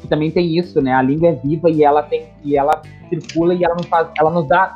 [0.00, 0.92] Que também tem isso, né?
[0.92, 4.30] A língua é viva e ela tem e ela circula e ela nos faz, ela
[4.30, 4.74] nos dá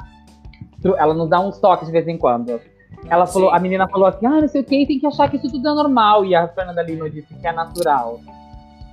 [0.98, 2.60] ela nos dá uns toques de vez em quando.
[3.08, 3.56] Ela falou, Sim.
[3.56, 5.68] a menina falou assim, ah, não sei o que, tem que achar que isso tudo
[5.68, 6.24] é normal.
[6.24, 8.20] E a Fernanda Lima disse que é natural.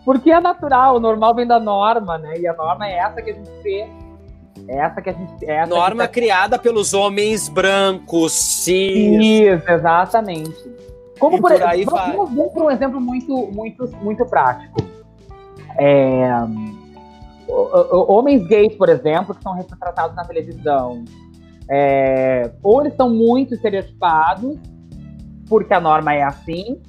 [0.05, 2.39] Porque é natural, o normal vem da norma, né?
[2.39, 3.87] E a norma é essa que a gente vê.
[4.67, 5.45] É essa que a gente.
[5.45, 6.07] É norma tá...
[6.07, 9.19] criada pelos homens brancos, sim.
[9.19, 10.79] Isso, exatamente.
[11.19, 14.77] Como por, por exemplo, vamos, vamos por um exemplo muito, muito, muito prático.
[15.77, 16.29] É,
[17.91, 21.03] homens gays, por exemplo, que são retratados na televisão,
[21.69, 24.57] é, ou eles são muito estereotipados,
[25.47, 26.81] porque a norma é assim,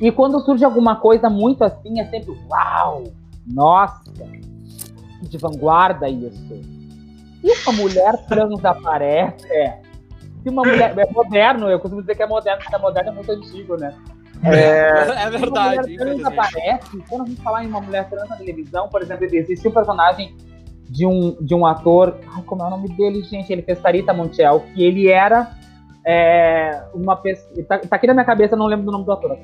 [0.00, 3.04] e quando surge alguma coisa muito assim, é sempre uau,
[3.46, 4.02] nossa,
[5.22, 6.81] de vanguarda isso.
[7.42, 9.80] E uma mulher trans aparece, é.
[10.42, 10.96] Se uma mulher.
[10.96, 13.94] É moderno, eu costumo dizer que é moderno, porque a moderno é muito antigo, né?
[14.44, 15.48] É, é verdade.
[15.48, 19.02] Uma mulher trans aparece, quando a gente falar em uma mulher trans na televisão, por
[19.02, 20.36] exemplo, existe um personagem
[20.88, 22.18] de um, de um ator.
[22.34, 23.52] Ai, como é o nome dele, gente?
[23.52, 25.50] Ele fez Tarita Montiel, que ele era
[26.06, 27.64] é, uma pessoa.
[27.64, 29.38] Tá, tá, aqui na minha cabeça, não lembro do nome do ator.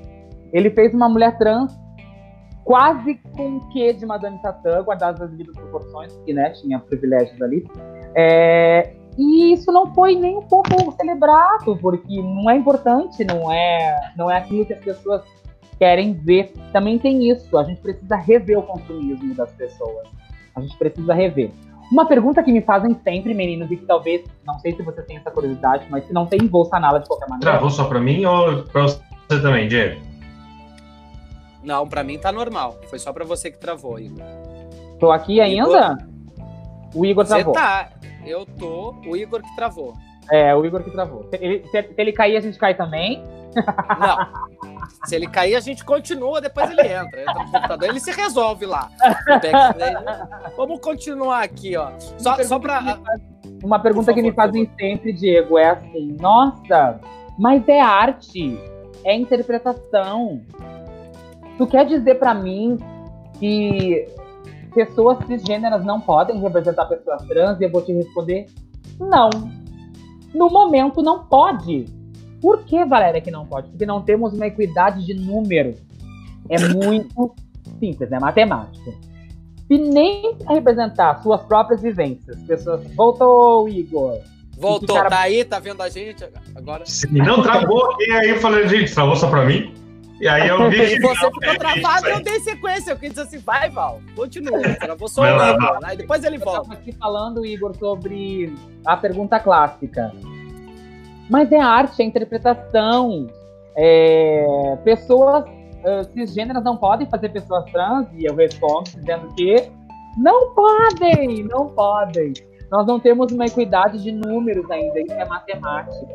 [0.53, 1.73] Ele fez uma mulher trans
[2.69, 7.41] quase com o quê de Madame Satã, guardadas as devidas proporções, que né, tinha privilégios
[7.41, 7.67] ali.
[8.15, 14.13] É, e isso não foi nem um pouco celebrado, porque não é importante, não é,
[14.19, 15.23] não é aquilo que as pessoas
[15.79, 16.53] querem ver.
[16.71, 20.07] Também tem isso, a gente precisa rever o consumismo das pessoas.
[20.55, 21.51] A gente precisa rever.
[21.91, 25.17] Uma pergunta que me fazem sempre, meninos, e que talvez, não sei se você tem
[25.17, 27.53] essa curiosidade, mas se não tem, vou saná-la de qualquer maneira.
[27.53, 29.01] Travou só pra mim ou pra você
[29.41, 30.08] também, Diego?
[31.63, 32.79] Não, pra mim tá normal.
[32.89, 34.25] Foi só pra você que travou, Igor.
[34.99, 35.97] Tô aqui ainda?
[35.97, 36.09] Igor...
[36.95, 37.55] O Igor travou.
[37.55, 37.91] Você tá.
[38.25, 38.95] Eu tô.
[39.07, 39.95] O Igor que travou.
[40.31, 41.29] É, o Igor que travou.
[41.31, 43.23] Se ele, se, ele cair, a gente cai também?
[43.99, 44.49] Não.
[45.05, 47.23] Se ele cair, a gente continua, depois ele entra.
[47.23, 48.91] Entra no computador, ele se resolve lá.
[50.57, 51.91] Vamos continuar aqui, ó.
[52.19, 52.99] Só, uma só pra.
[53.63, 57.01] Uma pergunta que me fazem sempre, Diego, é assim: nossa,
[57.39, 58.59] mas é arte,
[59.05, 60.43] é interpretação.
[61.59, 62.79] Tu quer dizer para mim
[63.39, 64.07] que
[64.75, 67.61] pessoas cisgêneras não podem representar pessoas trans?
[67.61, 68.47] E eu vou te responder:
[68.99, 69.29] não.
[70.35, 71.87] No momento, não pode
[72.41, 73.69] por que, Valéria, que não pode?
[73.71, 75.75] Porque não temos uma equidade de número.
[76.49, 77.35] É muito
[77.79, 78.95] simples, é matemático.
[79.69, 82.41] E nem representar suas próprias vivências.
[82.43, 82.87] Pessoas.
[82.95, 84.19] Voltou, Igor.
[84.57, 85.11] Voltou, cara...
[85.11, 86.85] tá aí, tá vendo a gente agora?
[86.87, 89.73] Sim, não travou, e aí eu falei, gente, travou só pra mim?
[90.21, 90.99] E aí eu vi.
[91.01, 92.93] Você ficou é travado e eu dei sequência.
[92.93, 94.61] Eu quis dizer assim, vai, Val, continua.
[94.77, 95.79] Travou só o Igor.
[95.83, 96.73] Aí depois ele volta.
[96.73, 98.53] Eu aqui falando, Igor, sobre
[98.85, 100.13] a pergunta clássica.
[101.31, 103.29] Mas é arte, é interpretação.
[103.77, 104.77] É...
[104.83, 109.71] Pessoas uh, cisgêneras não podem fazer pessoas trans, e eu respondo dizendo que
[110.17, 112.33] não podem, não podem.
[112.71, 116.07] Nós não temos uma equidade de números ainda, isso é matemática.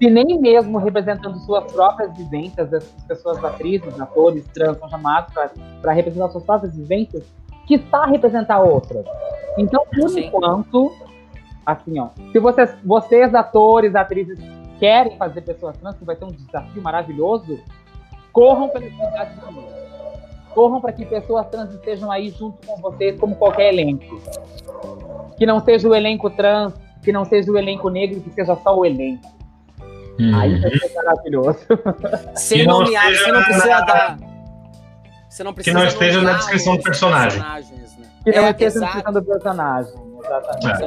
[0.00, 5.30] Se nem mesmo representando suas próprias vivências, as pessoas atrizes, atores, trans são chamados
[5.82, 7.22] para representar suas próprias vivências,
[7.66, 9.04] que está representar outras.
[9.58, 10.28] Então, por Sim.
[10.28, 10.90] enquanto,
[11.66, 12.08] assim, ó.
[12.32, 14.38] Se vocês, vocês, atores, atrizes,
[14.78, 17.60] querem fazer pessoas trans, que vai ter um desafio maravilhoso,
[18.32, 19.70] corram pela igualdade de números.
[20.54, 24.18] Corram para que pessoas trans estejam aí junto com vocês, como qualquer elenco.
[25.36, 26.72] Que não seja o elenco trans,
[27.02, 29.39] que não seja o elenco negro, que seja só o elenco.
[30.18, 30.38] Uhum.
[30.38, 31.58] Aí vai ser maravilhoso.
[32.34, 34.18] Sem nomear, você não precisa dar.
[35.28, 37.38] Você não precisa que não esteja na descrição do personagem.
[37.38, 37.62] Né?
[38.24, 39.92] Que não é, esteja na descrição do personagem.
[40.24, 40.82] Exatamente.
[40.82, 40.86] É.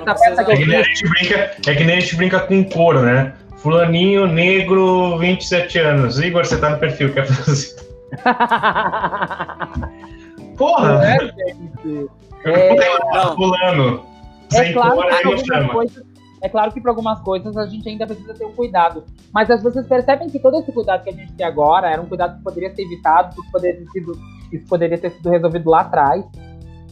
[0.51, 3.33] É, que nem a gente brinca, é que nem a gente brinca com cor, né?
[3.57, 6.19] Fulaninho negro, 27 anos.
[6.19, 7.75] Igor, você tá no perfil, quer fazer?
[10.57, 11.03] Porra!
[11.05, 12.09] É, gente.
[12.45, 13.35] É, não.
[13.35, 14.05] fulano.
[14.53, 15.73] É Sem claro, cor, que não algumas chama.
[15.73, 16.03] coisas,
[16.43, 19.05] é claro que para algumas coisas a gente ainda precisa ter um cuidado.
[19.33, 22.05] Mas as vocês percebem que todo esse cuidado que a gente tem agora era um
[22.05, 24.11] cuidado que poderia ser evitado, porque poderia ter sido,
[24.51, 26.25] isso poderia ter sido resolvido lá atrás,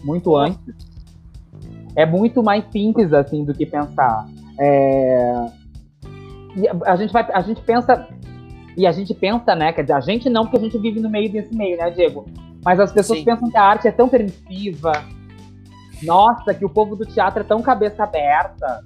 [0.05, 0.73] muito antes.
[1.97, 4.25] É muito mais simples assim do que pensar.
[4.57, 5.45] É,
[6.55, 8.07] e a- a gente vai, a gente pensa
[8.77, 9.73] e a gente pensa, né?
[9.73, 12.25] Quer dizer, a gente não, porque a gente vive no meio desse meio, né, Diego?
[12.63, 13.25] Mas as pessoas Sim.
[13.25, 14.93] pensam que a arte é tão permissiva.
[16.03, 18.81] Nossa, que o povo do teatro é tão cabeça aberta.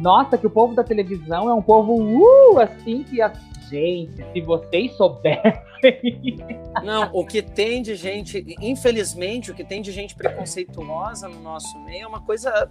[0.00, 3.32] Nossa, que o povo da televisão é um povo uh, assim que a
[3.68, 5.62] gente, se vocês soubessem.
[6.84, 11.78] Não, o que tem de gente, infelizmente, o que tem de gente preconceituosa no nosso
[11.84, 12.70] meio é uma coisa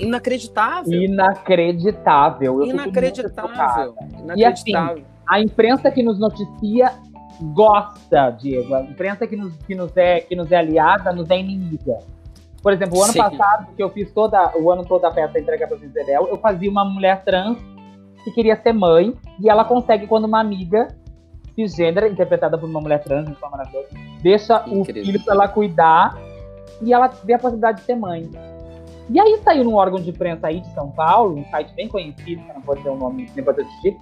[0.00, 1.02] inacreditável.
[1.02, 2.60] Inacreditável.
[2.60, 3.94] Eu muito Inacreditável.
[3.94, 3.94] chocada.
[4.22, 5.04] Inacreditável.
[5.28, 6.92] A imprensa que nos noticia
[7.52, 8.74] gosta, Diego.
[8.74, 11.98] A imprensa que nos, que nos, é, que nos é aliada nos é inimiga.
[12.66, 13.20] Por exemplo, o ano Sim.
[13.20, 16.68] passado, que eu fiz toda, o ano todo a peça entrega para Isabel, eu fazia
[16.68, 17.56] uma mulher trans
[18.24, 20.88] que queria ser mãe, e ela consegue quando uma amiga
[21.54, 23.86] cisgênera, interpretada por uma mulher trans, isso é maravilhoso,
[24.20, 26.18] deixa o filho para ela cuidar
[26.82, 28.28] e ela vê a possibilidade de ser mãe.
[29.10, 32.42] E aí saiu num órgão de imprensa aí de São Paulo, um site bem conhecido,
[32.42, 33.96] que eu não vou dizer o nome, nem vou dizer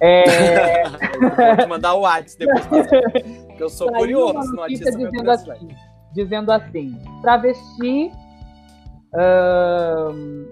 [0.00, 2.86] é, Vou te mandar o WhatsApp depois.
[3.46, 4.96] Porque eu sou Saiu curioso no WhatsApp.
[4.96, 5.68] meu dizendo assim,
[6.16, 8.10] dizendo assim, travesti,
[9.14, 10.46] ahn,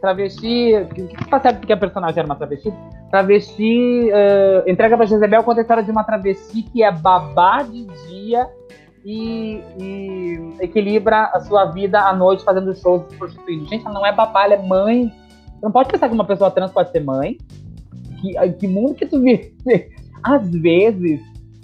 [0.00, 2.72] travesti, que que percebe que a personagem era uma travesti?
[3.10, 7.86] Travesti, ah, entrega pra Jezebel conta a história de uma travesti que é babá de
[8.08, 8.46] dia
[9.04, 13.66] e, e equilibra a sua vida à noite fazendo shows se prostituindo.
[13.66, 15.08] Gente, ela não é babá, ela é mãe.
[15.08, 17.38] Você não pode pensar que uma pessoa trans pode ser mãe.
[18.20, 19.54] Que, que mundo que tu vive?
[20.22, 21.20] Às vezes,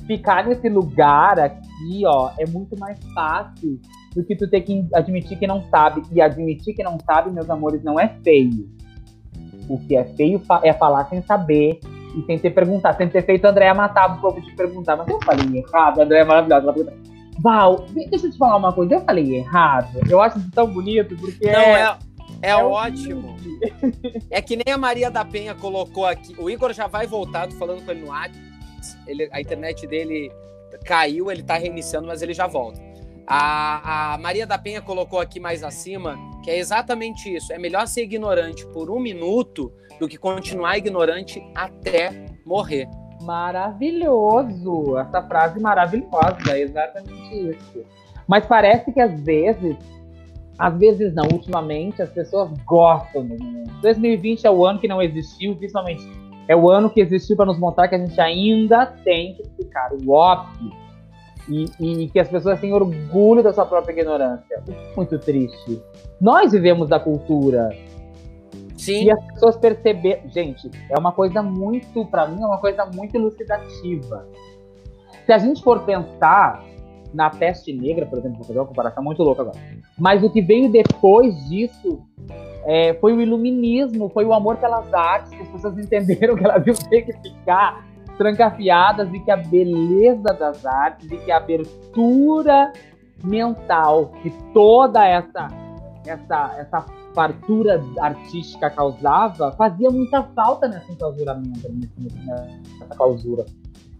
[0.07, 1.69] ficar nesse lugar aqui,
[2.07, 3.81] ó, é muito mais fácil
[4.15, 6.03] do que tu ter que admitir que não sabe.
[6.13, 8.69] E admitir que não sabe, meus amores, não é feio.
[9.69, 11.81] O que é feio é falar sem saber
[12.17, 14.97] e sem ter perguntado, sem ter feito a Andréia matar o povo de perguntar.
[14.97, 16.63] Mas eu falei errado, a Andréia é maravilhosa.
[16.65, 16.97] Ela pergunta,
[17.41, 19.99] Val, de- deixa eu te falar uma coisa, eu falei errado.
[20.09, 21.97] Eu acho isso tão bonito, porque Não, é,
[22.43, 23.35] é, é ótimo.
[24.31, 26.35] É que nem a Maria da Penha colocou aqui.
[26.39, 28.39] O Igor já vai voltar, tô falando com ele no WhatsApp.
[29.07, 30.31] Ele, a internet dele
[30.85, 32.81] caiu, ele tá reiniciando, mas ele já volta.
[33.27, 37.53] A, a Maria da Penha colocou aqui mais acima que é exatamente isso.
[37.53, 42.89] É melhor ser ignorante por um minuto do que continuar ignorante até morrer.
[43.23, 44.99] Maravilhoso!
[44.99, 47.85] Essa frase maravilhosa, exatamente isso.
[48.27, 49.77] Mas parece que às vezes,
[50.59, 53.71] às vezes não, ultimamente as pessoas gostam do mundo.
[53.81, 56.03] 2020 é o ano que não existiu, principalmente
[56.49, 59.91] é o ano que existiu para nos mostrar que a gente ainda tem que explicar
[59.93, 60.83] o óbvio.
[61.49, 64.63] E, e que as pessoas têm orgulho da sua própria ignorância.
[64.97, 65.83] Muito triste.
[66.21, 67.69] Nós vivemos da cultura,
[68.77, 70.29] Sim, e as pessoas perceberam.
[70.29, 74.27] Gente, é uma coisa muito, pra mim, é uma coisa muito elucidativa.
[75.25, 76.65] Se a gente for pensar
[77.15, 79.59] na peste negra, por exemplo, vou fazer uma comparação muito louca agora.
[79.99, 82.03] Mas o que veio depois disso
[82.65, 86.67] é, foi o iluminismo, foi o amor pelas artes, que as pessoas entenderam que elas
[86.67, 87.85] iam ter que ficar
[88.17, 92.73] trancafiadas e que a beleza das artes e que a abertura
[93.25, 95.49] mental que toda essa
[96.07, 101.69] essa essa fartura artística causava fazia muita falta nesse enclausuramento,
[102.79, 103.45] nessa clausura.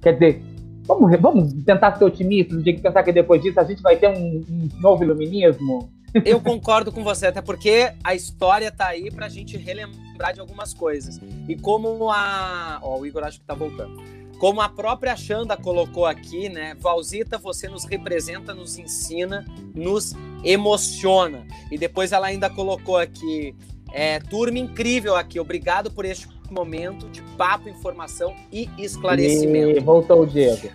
[0.01, 0.43] Quer dizer,
[0.87, 4.43] vamos, vamos tentar ser otimistas de pensar que depois disso a gente vai ter um,
[4.51, 5.89] um novo iluminismo?
[6.25, 10.75] Eu concordo com você, até porque a história tá aí pra gente relembrar de algumas
[10.75, 11.21] coisas.
[11.49, 12.79] E como a.
[12.83, 14.03] Ó, o Igor acho que tá voltando.
[14.39, 16.77] Como a própria Xanda colocou aqui, né?
[16.81, 19.45] Valzita, você nos representa, nos ensina,
[19.75, 21.47] nos emociona.
[21.71, 23.55] E depois ela ainda colocou aqui.
[23.93, 29.79] É, turma incrível aqui, obrigado por este momento de papo, informação e esclarecimento.
[29.79, 30.71] E voltou o Diego.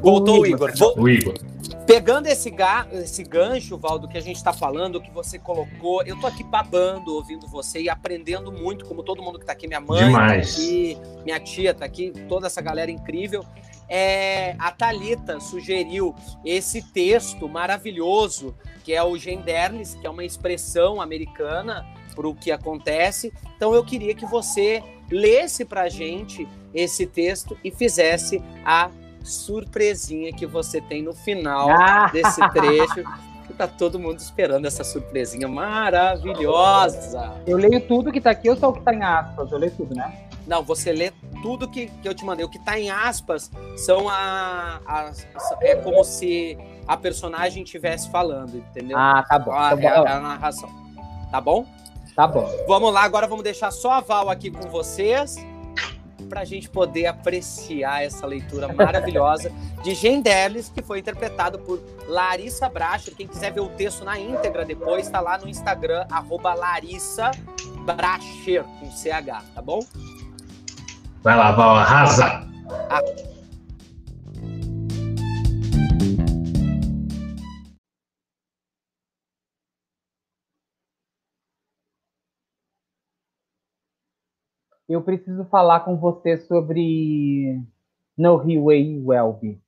[0.00, 0.72] Voltou o Igor.
[0.96, 1.34] O Igor.
[1.86, 6.18] Pegando esse, ga esse gancho, Valdo, que a gente está falando, que você colocou, eu
[6.20, 9.80] tô aqui babando ouvindo você e aprendendo muito, como todo mundo que tá aqui, minha
[9.80, 10.54] mãe Demais.
[10.54, 13.42] tá aqui, minha tia tá aqui, toda essa galera incrível.
[13.88, 21.00] É, a Talita sugeriu esse texto maravilhoso, que é o genderless, que é uma expressão
[21.00, 23.32] americana para o que acontece.
[23.56, 28.90] Então eu queria que você lesse pra gente esse texto e fizesse a
[29.24, 33.02] surpresinha que você tem no final Ah, desse trecho.
[33.46, 37.32] Que tá todo mundo esperando essa surpresinha maravilhosa.
[37.46, 39.50] eu leio tudo que tá aqui, ou só o que tá em aspas?
[39.50, 40.24] Eu leio tudo, né?
[40.46, 41.12] Não, você lê
[41.42, 42.44] tudo que, que eu te mandei.
[42.44, 45.12] O que tá em aspas são a, a, a
[45.62, 48.96] é como se a personagem estivesse falando, entendeu?
[48.98, 49.52] Ah, tá bom.
[49.52, 49.82] A, Tá bom.
[49.82, 50.70] é a- a narração.
[51.30, 51.66] Tá bom?
[52.14, 52.50] Tá bom.
[52.66, 55.36] Vamos lá, agora vamos deixar só a Val aqui com vocês
[56.28, 59.50] para a gente poder apreciar essa leitura maravilhosa
[59.82, 63.14] de Gendeles, que foi interpretado por Larissa Bracher.
[63.14, 67.30] Quem quiser ver o texto na íntegra depois, está lá no Instagram, arroba Larissa
[67.84, 69.80] Bracher, com CH, tá bom?
[71.22, 72.46] Vai lá, Val, arrasa.
[84.88, 87.62] Eu preciso falar com você sobre
[88.16, 89.62] No Highway Welby.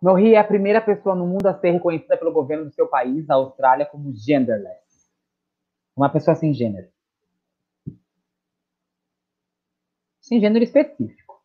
[0.00, 3.28] Nohi é a primeira pessoa no mundo a ser reconhecida pelo governo do seu país,
[3.28, 5.10] a Austrália, como genderless.
[5.94, 6.90] Uma pessoa sem gênero.
[10.20, 11.42] Sem gênero específico.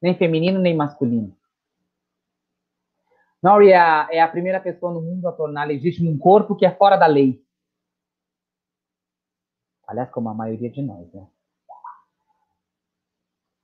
[0.00, 1.36] Nem feminino, nem masculino.
[3.42, 6.64] Nori é a, é a primeira pessoa no mundo a tornar legítimo um corpo que
[6.64, 7.45] é fora da lei.
[9.86, 11.26] Aliás, como a maioria de nós, né?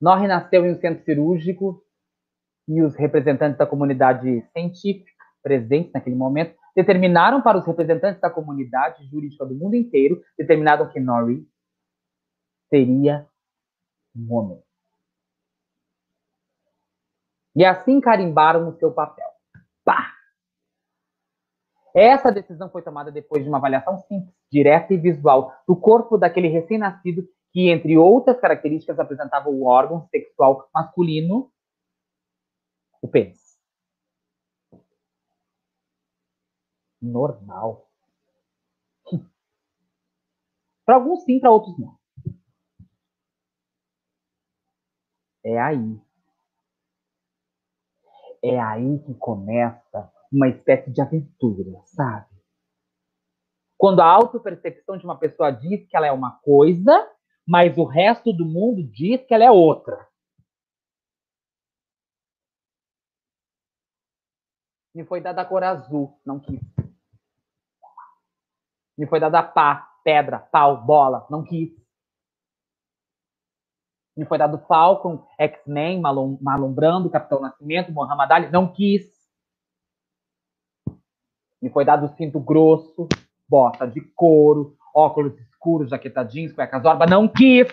[0.01, 1.85] Norrie nasceu em um centro cirúrgico
[2.69, 5.11] e os representantes da comunidade científica
[5.43, 10.99] presentes naquele momento determinaram para os representantes da comunidade jurídica do mundo inteiro, determinaram que
[10.99, 11.47] Norrie
[12.69, 13.29] seria
[14.17, 14.63] um homem.
[17.55, 19.29] E assim carimbaram o seu papel.
[19.85, 20.15] Pá!
[21.95, 26.49] Essa decisão foi tomada depois de uma avaliação simples, direta e visual do corpo daquele
[26.49, 31.51] recém-nascido que, entre outras características, apresentava o órgão sexual masculino,
[33.03, 33.59] o pênis.
[37.03, 37.87] Normal.
[40.87, 41.97] Para alguns sim, para outros não.
[45.45, 46.01] É aí.
[48.43, 52.27] É aí que começa uma espécie de aventura, sabe?
[53.77, 57.11] Quando a autopercepção de uma pessoa diz que ela é uma coisa,
[57.47, 60.09] mas o resto do mundo diz que ela é outra.
[64.95, 66.61] Me foi dada a cor azul, não quis.
[68.97, 71.73] Me foi dada pá, pedra, pau, bola, não quis.
[74.17, 79.12] Me foi dado Falcon, X-Men, Marlon, Marlon Brando, Capitão Nascimento, Muhammad Ali, não quis.
[81.63, 83.09] Me foi dado cinto grosso,
[83.49, 87.69] bota de couro, óculos escuros, jaqueta jeans, cueca zorba, não quis.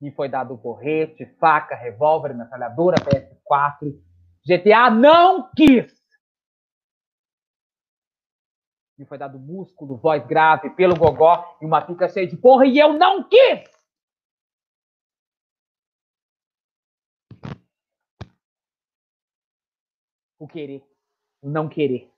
[0.00, 3.96] Me foi dado porrete, faca, revólver, metralhadora, PS4,
[4.44, 5.94] GTA, não quis.
[8.98, 12.76] Me foi dado músculo, voz grave, pelo gogó e uma pica cheia de porra e
[12.76, 13.75] eu não quis.
[20.38, 20.82] O querer,
[21.40, 22.10] o não querer.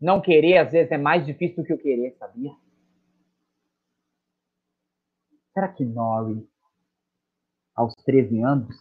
[0.00, 2.54] Não querer, às vezes, é mais difícil do que o querer, sabia?
[5.52, 6.48] Será que Nori,
[7.74, 8.76] aos 13 anos,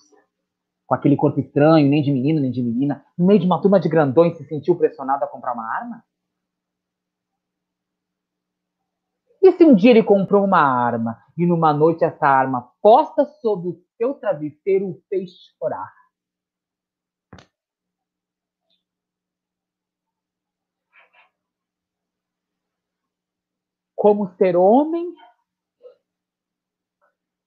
[0.85, 3.79] com aquele corpo estranho, nem de menino, nem de menina, no meio de uma turma
[3.79, 6.03] de grandões, se sentiu pressionado a comprar uma arma?
[9.41, 13.69] E se um dia ele comprou uma arma e numa noite essa arma posta sobre
[13.69, 16.02] o seu travesseiro o fez chorar?
[24.03, 25.15] Como ser homem,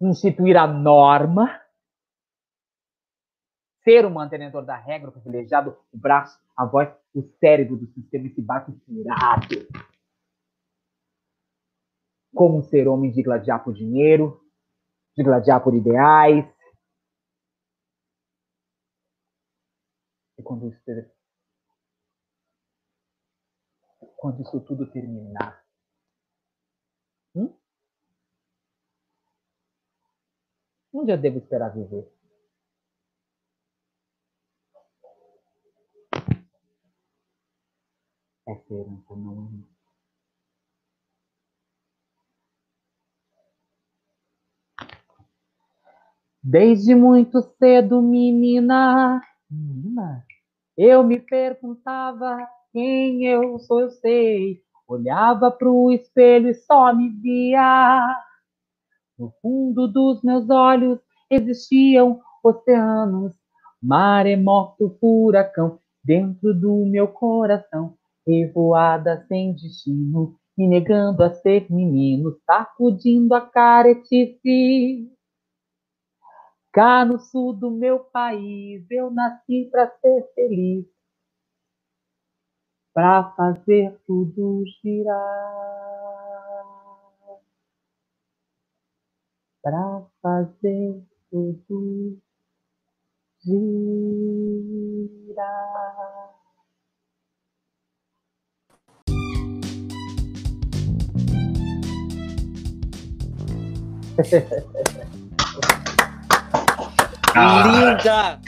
[0.01, 1.63] instituir a norma,
[3.85, 8.27] ser o mantenedor da regra, o privilegiado, o braço, a voz, o cérebro do sistema,
[8.27, 9.69] esse barco furado.
[12.35, 14.43] Como ser homem de gladiar por dinheiro,
[15.15, 16.47] de gladiar por ideais.
[20.39, 20.81] E quando isso,
[24.17, 25.67] quando isso tudo terminar,
[27.37, 27.55] hum?
[30.97, 32.09] Onde eu devo esperar viver?
[38.49, 39.77] Essa herança não é.
[46.43, 49.21] Desde muito cedo, menina,
[49.51, 50.25] menina,
[50.77, 54.63] eu me perguntava quem eu sou, eu sei.
[54.87, 58.17] Olhava pro espelho e só me via.
[59.19, 60.99] No fundo dos meus olhos
[61.31, 63.33] existiam oceanos,
[63.83, 65.79] maremoto, furacão.
[66.05, 67.97] Dentro do meu coração
[68.27, 75.11] revoada sem destino, me negando a ser menino, sacudindo a caretice.
[76.73, 80.85] Cá no sul do meu país, eu nasci para ser feliz,
[82.93, 86.36] para fazer tudo girar,
[89.67, 92.23] para fazer tudo
[93.43, 93.67] girar.
[107.35, 108.41] Linda!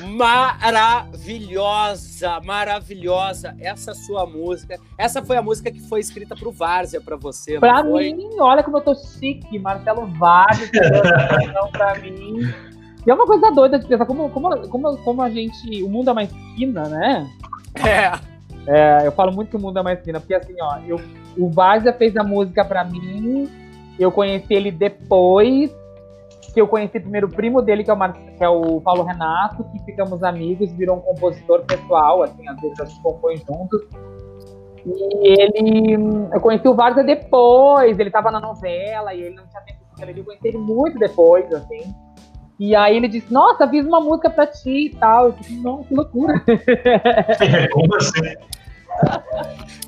[0.00, 4.78] Maravilhosa, maravilhosa essa sua música.
[4.98, 8.12] Essa foi a música que foi escrita pro Várzea para você, foi?
[8.12, 10.68] mim, olha como eu tô chique, Marcelo Várzea,
[11.72, 12.40] pra mim.
[13.06, 15.82] E é uma coisa doida de pensar como, como, como, como a gente.
[15.82, 17.30] O mundo é mais fina, né?
[17.76, 18.12] É.
[18.66, 21.00] É, eu falo muito que o mundo é mais fina, porque assim, ó, eu,
[21.38, 23.48] o Várzea fez a música pra mim,
[23.96, 25.70] eu conheci ele depois,
[26.56, 29.02] que eu conheci primeiro o primo dele, que é o, Mar- que é o Paulo
[29.02, 33.82] Renato, que ficamos amigos, virou um compositor pessoal, assim, às vezes a gente compõe juntos.
[34.86, 35.92] E ele.
[36.32, 40.02] Eu conheci o Várzea depois, ele tava na novela e ele não tinha tempo de
[40.02, 41.94] ele, eu conheci ele muito depois, assim.
[42.58, 45.26] E aí ele disse, nossa, fiz uma música pra ti e tal.
[45.26, 46.42] Eu disse, não, que loucura.
[47.70, 48.34] Como assim?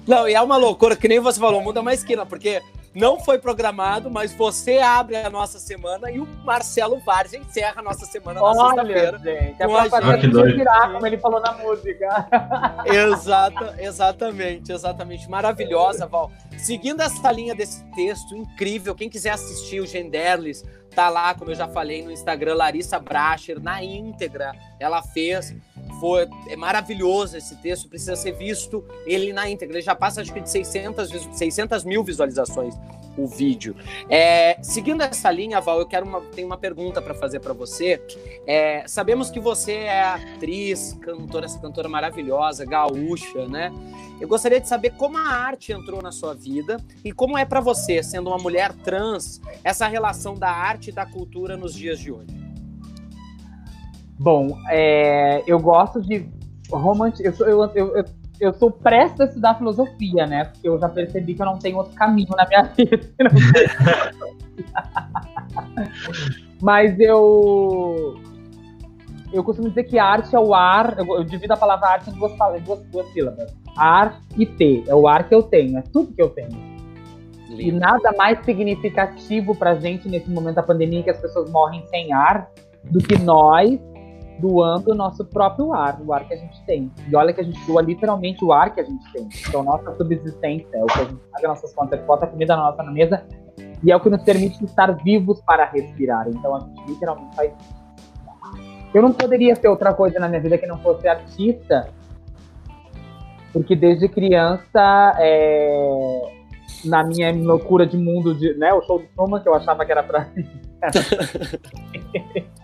[0.06, 2.60] Não, e é uma loucura, que nem você falou, muda mais esquina, porque
[2.94, 7.82] não foi programado, mas você abre a nossa semana e o Marcelo Várzea encerra a
[7.82, 9.18] nossa semana na sexta-feira.
[9.18, 10.56] gente, é pra a Ah, fazer tudo doido.
[10.56, 12.28] girar, como ele falou na música.
[12.86, 15.28] Exata, exatamente, exatamente.
[15.30, 16.30] Maravilhosa, Val.
[16.56, 20.64] Seguindo essa linha desse texto incrível, quem quiser assistir o Genderlis,
[20.94, 25.54] tá lá, como eu já falei, no Instagram, Larissa Bracher, na íntegra, ela fez.
[26.00, 29.76] Foi, é maravilhoso esse texto, precisa ser visto ele na íntegra.
[29.76, 32.74] Ele já passa, acho que, de 600, visu- 600 mil visualizações
[33.16, 33.74] o vídeo.
[34.08, 38.00] É, seguindo essa linha, Val, eu quero uma, tenho uma pergunta para fazer para você.
[38.46, 43.72] É, sabemos que você é atriz, cantora, essa cantora maravilhosa, gaúcha, né?
[44.20, 47.60] Eu gostaria de saber como a arte entrou na sua vida e como é para
[47.60, 52.12] você, sendo uma mulher trans, essa relação da arte e da cultura nos dias de
[52.12, 52.47] hoje.
[54.18, 56.28] Bom, é, eu gosto de
[56.70, 57.24] romance.
[57.24, 58.04] Eu sou, eu, eu, eu,
[58.40, 60.46] eu sou prestes a estudar filosofia, né?
[60.46, 63.00] Porque eu já percebi que eu não tenho outro caminho na minha vida.
[66.60, 68.16] Mas eu.
[69.30, 70.98] Eu costumo dizer que arte é o ar.
[70.98, 72.32] Eu, eu divido a palavra arte em duas,
[72.64, 73.54] duas, duas sílabas.
[73.76, 74.84] Ar e ter.
[74.88, 76.78] É o ar que eu tenho, é tudo que eu tenho.
[77.50, 77.78] E Lindo.
[77.78, 82.50] nada mais significativo pra gente nesse momento da pandemia que as pessoas morrem sem ar
[82.84, 83.78] do que nós
[84.38, 86.90] doando o nosso próprio ar, o ar que a gente tem.
[87.08, 89.28] E olha que a gente doa literalmente o ar que a gente tem.
[89.48, 92.70] Então, nossa subsistência, é o que a gente paga nossas contas, bota a comida na
[92.70, 93.24] nossa mesa
[93.82, 96.28] e é o que nos permite estar vivos para respirar.
[96.28, 97.78] Então, a gente literalmente faz isso.
[98.94, 101.88] Eu não poderia ser outra coisa na minha vida que não fosse artista,
[103.52, 106.22] porque desde criança, é,
[106.84, 109.92] na minha loucura de mundo, de, né, o show do Truman, que eu achava que
[109.92, 110.26] era pra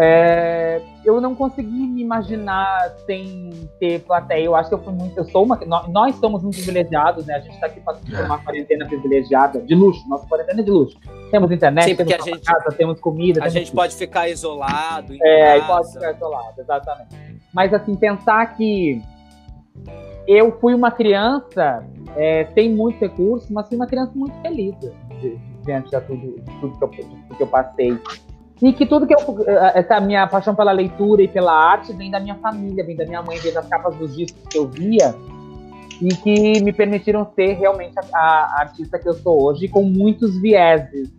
[0.00, 4.44] É, eu não consegui me imaginar sem ter plateia.
[4.44, 5.16] Eu acho que eu fui muito.
[5.18, 5.56] Eu sou uma.
[5.66, 7.34] nó- Nós somos muito privilegiados, né?
[7.34, 8.22] A gente tá aqui passando por É.
[8.22, 10.08] uma quarentena privilegiada, de luxo.
[10.08, 10.96] Nossa quarentena é de luxo.
[11.32, 13.40] Temos internet, Sim, temos a gente- casa, temos comida.
[13.40, 13.76] A temos gente tudo.
[13.76, 15.92] pode ficar isolado em É, e pode casa.
[16.00, 17.16] ficar isolado, exatamente.
[17.52, 19.02] Mas assim, pensar que
[20.28, 21.84] eu fui uma criança
[22.16, 26.40] é, sem muito recurso, mas fui uma criança muito feliz assim, di- diante de tudo,
[26.40, 27.98] de tudo que, eu, de tudo que eu passei.
[28.60, 29.18] E que tudo que eu.
[29.74, 33.22] Essa minha paixão pela leitura e pela arte vem da minha família, vem da minha
[33.22, 35.14] mãe, vem das capas dos discos que eu via
[36.00, 40.40] e que me permitiram ser realmente a, a artista que eu sou hoje, com muitos
[40.40, 41.10] vieses.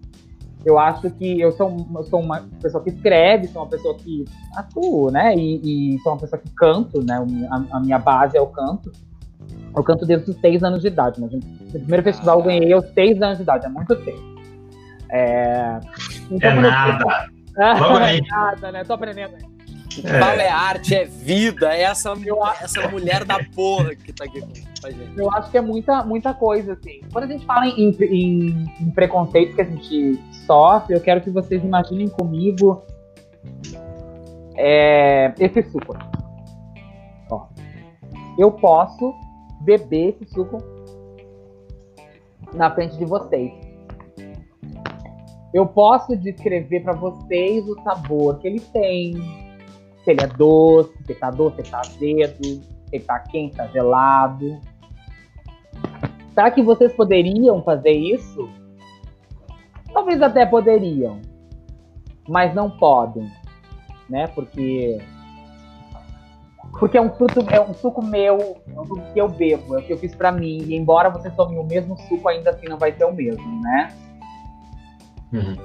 [0.66, 4.26] Eu acho que eu sou, eu sou uma pessoa que escreve, sou uma pessoa que
[4.56, 5.34] atuo, né?
[5.36, 7.16] E, e sou uma pessoa que canto, né?
[7.50, 8.92] A, a minha base é o canto.
[9.76, 11.22] Eu canto desde os seis anos de idade.
[11.22, 11.40] Mas no
[11.72, 14.39] primeiro festival eu ganhei aos seis anos de idade, é muito tempo.
[15.12, 15.80] É,
[16.30, 17.30] então, É quando eu- nada.
[17.80, 18.22] Logo é aí.
[18.28, 18.84] nada, né?
[18.84, 19.34] Tô aprendendo.
[20.04, 20.20] É.
[20.20, 22.14] Fala é arte, é vida, é essa,
[22.62, 24.48] essa mulher da porra que tá aqui com
[24.88, 25.18] a gente.
[25.18, 27.02] Eu acho que é muita, muita coisa, assim.
[27.12, 31.30] Quando a gente fala em, em, em preconceito que a gente sofre, eu quero que
[31.32, 32.84] vocês imaginem comigo
[34.56, 35.98] é, esse suco.
[37.32, 37.48] Ó.
[38.38, 39.14] Eu posso
[39.62, 40.58] beber esse suco
[42.54, 43.52] na frente de vocês.
[45.54, 49.14] Eu posso descrever para vocês o sabor que ele tem,
[50.04, 54.60] se ele é doce, se tá doce, se tá azedo, Se tá quente, tá gelado.
[56.34, 58.50] Será que vocês poderiam fazer isso?
[59.94, 61.20] Talvez até poderiam,
[62.28, 63.30] mas não podem,
[64.10, 64.28] né?
[64.28, 65.02] Porque
[66.80, 68.38] porque é um fruto, é um suco meu,
[68.68, 70.60] é um suco que eu bebo, é o que eu fiz para mim.
[70.68, 73.92] E embora você tome o mesmo suco, ainda assim não vai ser o mesmo, né?
[75.34, 75.56] Uhum.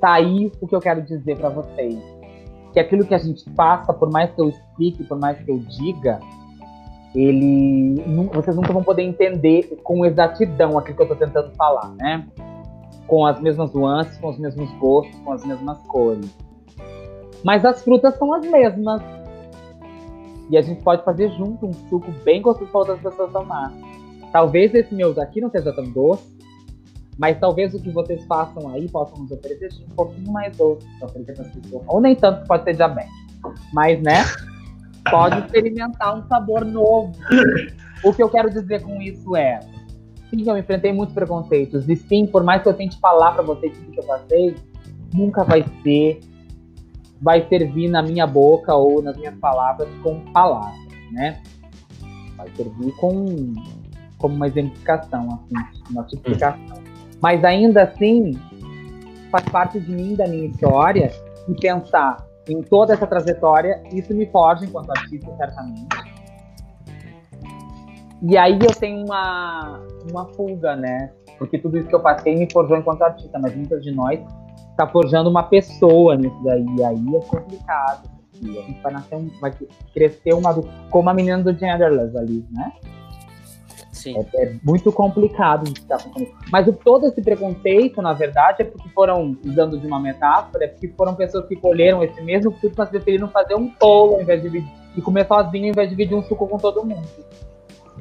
[0.00, 1.98] Tá aí o que eu quero dizer para vocês.
[2.72, 5.58] Que aquilo que a gente passa, por mais que eu explique, por mais que eu
[5.58, 6.20] diga,
[7.14, 8.02] ele.
[8.32, 12.26] Vocês nunca vão poder entender com exatidão aquilo que eu tô tentando falar, né?
[13.06, 16.30] Com as mesmas nuances, com os mesmos gostos, com as mesmas cores.
[17.42, 19.02] Mas as frutas são as mesmas
[20.50, 23.72] e a gente pode fazer junto um suco bem gostoso para outras pessoas tomar.
[24.32, 26.39] Talvez esse meu daqui não seja tão doce,
[27.20, 31.06] mas talvez o que vocês façam aí possam nos oferecer um pouquinho mais doce para
[31.06, 31.82] oferecer para as pessoas.
[31.86, 33.14] Ou nem tanto, pode ser diabético.
[33.74, 34.24] Mas, né?
[35.10, 37.12] Pode experimentar um sabor novo.
[38.04, 39.58] O que eu quero dizer com isso é:
[40.28, 41.88] sim, eu enfrentei muitos preconceitos.
[41.88, 44.54] E sim, por mais que eu tente falar para vocês tudo que eu passei,
[45.14, 46.20] nunca vai ser
[47.20, 50.78] vai servir na minha boca ou nas minhas palavras com palavras,
[51.12, 51.42] né?
[52.36, 53.54] Vai servir com
[54.18, 56.89] como uma exemplificação, assim, uma tipificação.
[57.20, 58.32] Mas ainda assim,
[59.30, 61.10] faz parte de mim, da minha história,
[61.48, 62.16] e pensar
[62.48, 65.86] em toda essa trajetória, isso me forja enquanto artista, certamente.
[68.22, 71.10] E aí eu tenho uma, uma fuga, né?
[71.38, 74.20] Porque tudo isso que eu passei me forjou enquanto artista, mas muitas de nós
[74.76, 76.66] tá forjando uma pessoa nisso daí.
[76.76, 78.10] E aí é complicado.
[78.42, 79.54] a gente vai nascer um, vai
[79.94, 80.54] crescer uma
[80.90, 82.72] como a menina do Genderless ali, né?
[83.92, 84.16] Sim.
[84.34, 86.28] É, é muito complicado de ficar pensando.
[86.50, 90.68] Mas o, todo esse preconceito, na verdade, é porque foram, usando de uma metáfora, é
[90.68, 94.42] porque foram pessoas que colheram esse mesmo fruto, mas preferiram fazer um tolo ao invés
[94.42, 94.64] de
[94.96, 97.06] e comer sozinho ao invés de dividir um suco com todo mundo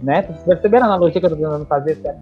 [0.01, 0.21] né?
[0.21, 1.95] Vocês perceberam a analogia que eu tô tentando fazer?
[1.97, 2.19] Certo?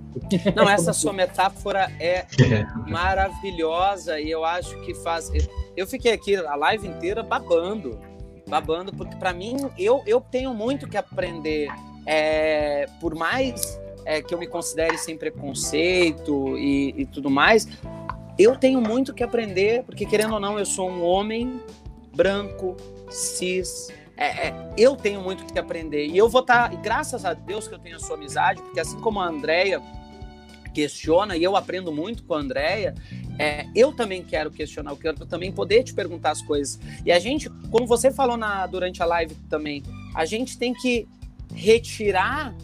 [0.55, 2.26] Não, essa sua metáfora é
[2.88, 5.32] maravilhosa e eu acho que faz.
[5.76, 7.99] Eu fiquei aqui a live inteira babando,
[8.47, 11.70] babando, porque para mim eu, eu tenho muito que aprender.
[12.08, 17.68] É, por mais é, que eu me considere sem preconceito e, e tudo mais,
[18.39, 21.62] eu tenho muito que aprender, porque querendo ou não, eu sou um homem
[22.16, 22.78] branco,
[23.10, 26.08] cis, é, é, eu tenho muito que aprender.
[26.08, 28.80] E eu vou estar, tá, graças a Deus que eu tenho a sua amizade, porque
[28.80, 29.82] assim como a Andrea
[30.74, 32.93] questiona, e eu aprendo muito com a Andrea,
[33.39, 36.80] é, eu também quero questionar, eu quero também poder te perguntar as coisas.
[37.05, 39.84] E a gente, como você falou na, durante a live também,
[40.16, 41.08] a gente tem que
[41.58, 42.55] retirar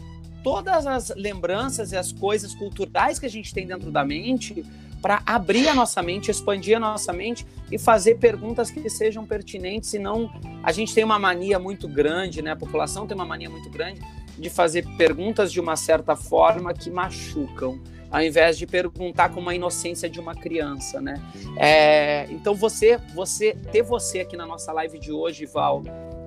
[0.42, 4.64] todas as lembranças e as coisas culturais que a gente tem dentro da mente
[5.02, 9.90] para abrir a nossa mente, expandir a nossa mente e fazer perguntas que sejam pertinentes,
[9.90, 10.30] senão
[10.62, 12.52] a gente tem uma mania muito grande, né?
[12.52, 14.00] A população tem uma mania muito grande
[14.38, 17.78] de fazer perguntas de uma certa forma que machucam,
[18.10, 21.20] ao invés de perguntar com uma inocência de uma criança, né?
[21.58, 25.82] É, então você, você ter você aqui na nossa live de hoje, Val,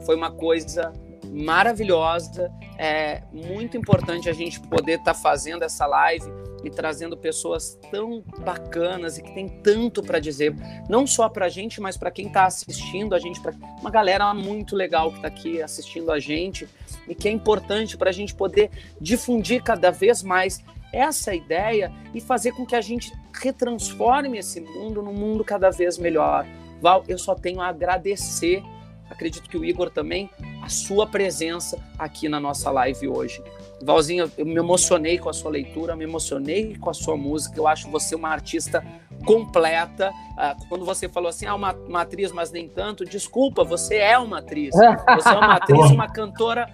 [0.06, 0.94] foi uma coisa
[1.32, 2.52] maravilhosa.
[2.78, 6.26] É muito importante a gente poder estar tá fazendo essa live
[6.64, 10.56] e trazendo pessoas tão bacanas e que tem tanto para dizer,
[10.90, 13.40] não só para a gente, mas para quem está assistindo a gente,
[13.80, 16.68] uma galera muito legal que está aqui assistindo a gente
[17.08, 18.70] e que é importante para a gente poder
[19.00, 25.02] difundir cada vez mais essa ideia e fazer com que a gente retransforme esse mundo
[25.02, 26.46] num mundo cada vez melhor.
[26.82, 28.64] Val, eu só tenho a agradecer,
[29.10, 30.30] acredito que o Igor também,
[30.62, 33.44] a sua presença aqui na nossa live hoje.
[33.82, 37.60] Valzinho, eu me emocionei com a sua leitura, me emocionei com a sua música.
[37.60, 38.84] Eu acho você uma artista
[39.26, 40.12] completa.
[40.36, 44.18] Ah, quando você falou assim, ah, uma, uma atriz, mas nem tanto, desculpa, você é
[44.18, 44.74] uma atriz.
[44.76, 46.68] Você é uma atriz, uma cantora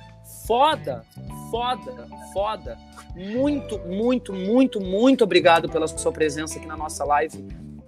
[0.48, 1.04] foda,
[1.52, 2.78] foda, foda.
[3.16, 7.46] Muito, muito, muito, muito obrigado pela sua presença aqui na nossa live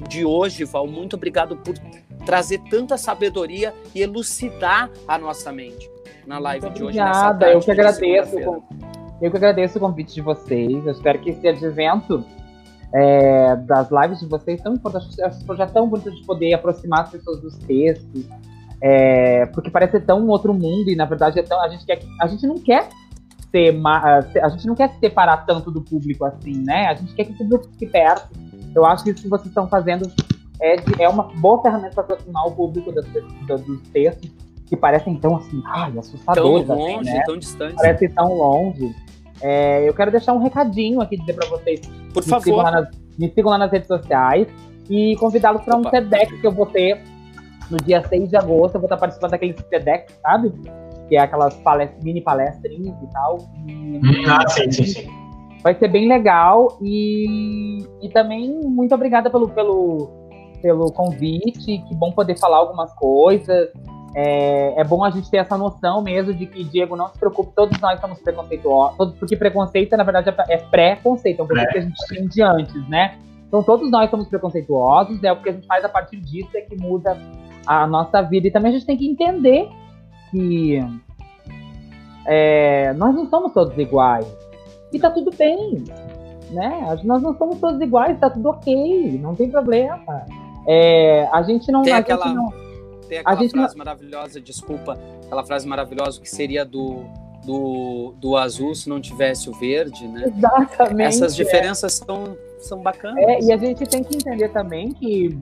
[0.07, 0.87] de hoje, Val.
[0.87, 1.75] Muito obrigado por
[2.25, 5.89] trazer tanta sabedoria e elucidar a nossa mente
[6.25, 6.99] na live muito de hoje.
[6.99, 8.37] Obrigada, eu que agradeço.
[9.21, 10.85] Eu que agradeço o convite de vocês.
[10.85, 12.23] Eu espero que esse advento
[12.93, 17.09] é, das lives de vocês tão importante, esse projeto tão bonito de poder aproximar as
[17.09, 18.25] pessoas dos textos,
[18.81, 21.99] é, porque parece tão um outro mundo e na verdade é tão, a gente quer,
[22.21, 22.89] a gente não quer
[23.51, 23.75] ser,
[24.41, 26.87] a gente não quer se separar tanto do público assim, né?
[26.87, 28.29] A gente quer que o público fique perto.
[28.75, 30.11] Eu acho que isso que vocês estão fazendo
[30.59, 34.31] é, de, é uma boa ferramenta para aproximar o público das, dos textos
[34.67, 36.67] que parecem tão assim, ai, assustadores.
[36.67, 37.23] Tão longe, assim, né?
[37.25, 37.75] tão distante.
[37.75, 38.95] Parecem tão longe.
[39.41, 41.81] É, eu quero deixar um recadinho aqui dizer para vocês.
[42.13, 42.43] Por me favor.
[42.43, 44.47] Sigam nas, me sigam lá nas redes sociais
[44.89, 47.03] e convidá-los para um TEDx que eu vou ter
[47.69, 48.75] no dia 6 de agosto.
[48.75, 50.51] Eu vou estar participando daquele TEDx, sabe?
[51.07, 53.37] que é aquelas palest mini palestrinhas e tal.
[53.67, 55.24] E, ah, sim, sim, sim.
[55.65, 60.11] Vai ser bem legal e, e também muito obrigada pelo, pelo,
[60.61, 61.79] pelo convite.
[61.79, 63.69] Que bom poder falar algumas coisas.
[64.15, 67.51] É, é, bom a gente ter essa noção mesmo de que, Diego, não se preocupe,
[67.55, 71.77] todos nós somos preconceituosos, todos, porque preconceito, na verdade, é pré-conceito, é um conceito que
[71.79, 73.17] a gente tem de antes, né?
[73.47, 76.61] Então, todos nós somos preconceituosos, é o que a gente faz a partir disso é
[76.61, 77.17] que muda
[77.65, 78.47] a nossa vida.
[78.47, 79.67] E também a gente tem que entender
[80.29, 80.79] que
[82.27, 84.25] é, nós não somos todos iguais.
[84.95, 85.83] E tá tudo bem,
[86.51, 86.97] né?
[87.03, 90.25] Nós não somos todos iguais, tá tudo ok, não tem problema.
[90.65, 91.81] É, a gente não...
[91.81, 92.25] Tem a aquela...
[92.25, 92.65] Gente não
[93.09, 93.85] tem aquela frase não...
[93.85, 97.03] maravilhosa, desculpa, aquela frase maravilhosa que seria do,
[97.45, 100.31] do, do azul se não tivesse o verde, né?
[100.33, 101.07] Exatamente.
[101.07, 101.43] Essas é.
[101.43, 102.05] diferenças é.
[102.05, 103.17] são, são bacanas.
[103.17, 105.37] É, e a gente tem que entender também que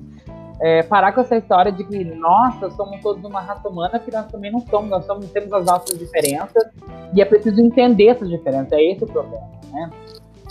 [0.62, 4.28] é, parar com essa história de que, nossa, somos todos uma raça humana, que nós
[4.28, 6.64] também não somos, nós somos, temos as nossas diferenças,
[7.14, 9.90] e é preciso entender essas diferenças, é esse o problema, né?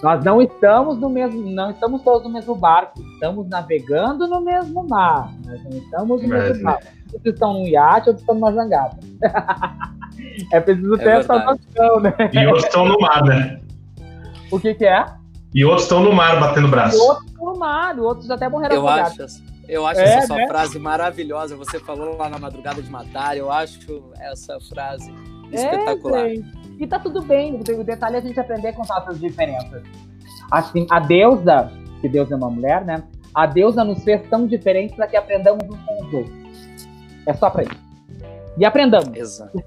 [0.02, 4.84] Nós não estamos no mesmo, não estamos todos no mesmo barco, estamos navegando no mesmo
[4.88, 6.86] mar, nós não estamos no Mas, mesmo barco.
[7.14, 8.96] Uns estão num iate, outros estão numa jangada.
[10.52, 12.14] é preciso é ter essa noção, né?
[12.32, 13.60] E outros estão no mar, né?
[14.50, 15.06] O que que é?
[15.54, 16.96] E outros estão no mar batendo braço.
[16.96, 19.26] E outros estão no mar, outros até morreram Eu acho,
[19.68, 20.46] eu acho é, essa sua né?
[20.48, 21.56] frase maravilhosa.
[21.56, 23.36] Você falou lá na madrugada de matar.
[23.36, 25.12] Eu acho essa frase
[25.52, 26.28] é, espetacular.
[26.78, 27.54] E tá tudo bem.
[27.54, 29.82] O detalhe é a gente aprender com nossas diferenças.
[30.50, 31.70] Assim, a deusa,
[32.00, 33.02] que Deus é uma mulher, né?
[33.34, 36.42] A deusa nos fez tão diferentes para que aprendamos uns com os outros.
[37.26, 37.82] É só para isso.
[38.58, 39.16] E aprendamos.
[39.16, 39.64] Exato.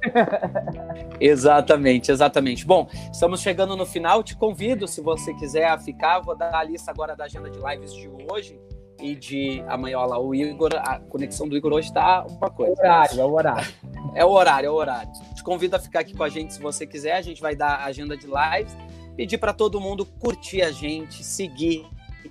[1.20, 2.66] exatamente, exatamente.
[2.68, 4.22] Bom, estamos chegando no final.
[4.22, 7.94] Te convido, se você quiser ficar, vou dar a lista agora da agenda de lives
[7.94, 8.60] de hoje
[9.00, 12.74] e de amanhã, olha lá, o Igor, a conexão do Igor hoje tá uma coisa.
[12.74, 13.74] O horário, é o horário.
[14.14, 15.12] É o horário, é o horário.
[15.36, 17.18] Te convido a ficar aqui com a gente se você quiser.
[17.18, 18.76] A gente vai dar agenda de lives.
[19.16, 21.86] Pedir para todo mundo curtir a gente, seguir,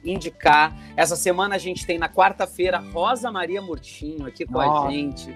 [0.05, 0.77] indicar.
[0.97, 4.89] Essa semana a gente tem na quarta-feira Rosa Maria Murtinho aqui com Nossa.
[4.89, 5.35] a gente.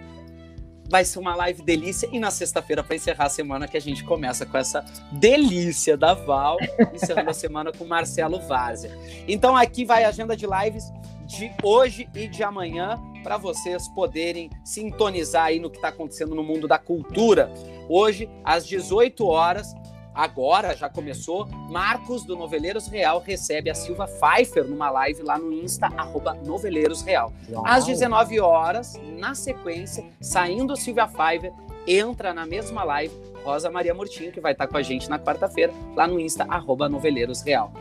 [0.88, 2.08] Vai ser uma live delícia.
[2.10, 6.14] E na sexta-feira, para encerrar a semana, que a gente começa com essa delícia da
[6.14, 6.56] Val,
[6.94, 8.96] encerrando a semana com Marcelo Várzea.
[9.26, 10.92] Então aqui vai a agenda de lives
[11.26, 16.42] de hoje e de amanhã para vocês poderem sintonizar aí no que está acontecendo no
[16.42, 17.52] mundo da cultura.
[17.86, 19.74] Hoje, às 18 horas,
[20.18, 25.52] agora já começou, Marcos do Noveleiros Real recebe a Silva Pfeiffer numa live lá no
[25.52, 27.32] Insta, arroba Noveleiros Real.
[27.48, 27.64] Uau.
[27.64, 31.52] Às 19 horas, na sequência, saindo Silvia Pfeiffer,
[31.86, 33.14] entra na mesma live
[33.44, 36.88] Rosa Maria Murtinho, que vai estar com a gente na quarta-feira, lá no Insta, arroba
[36.88, 37.72] Noveleiros Real.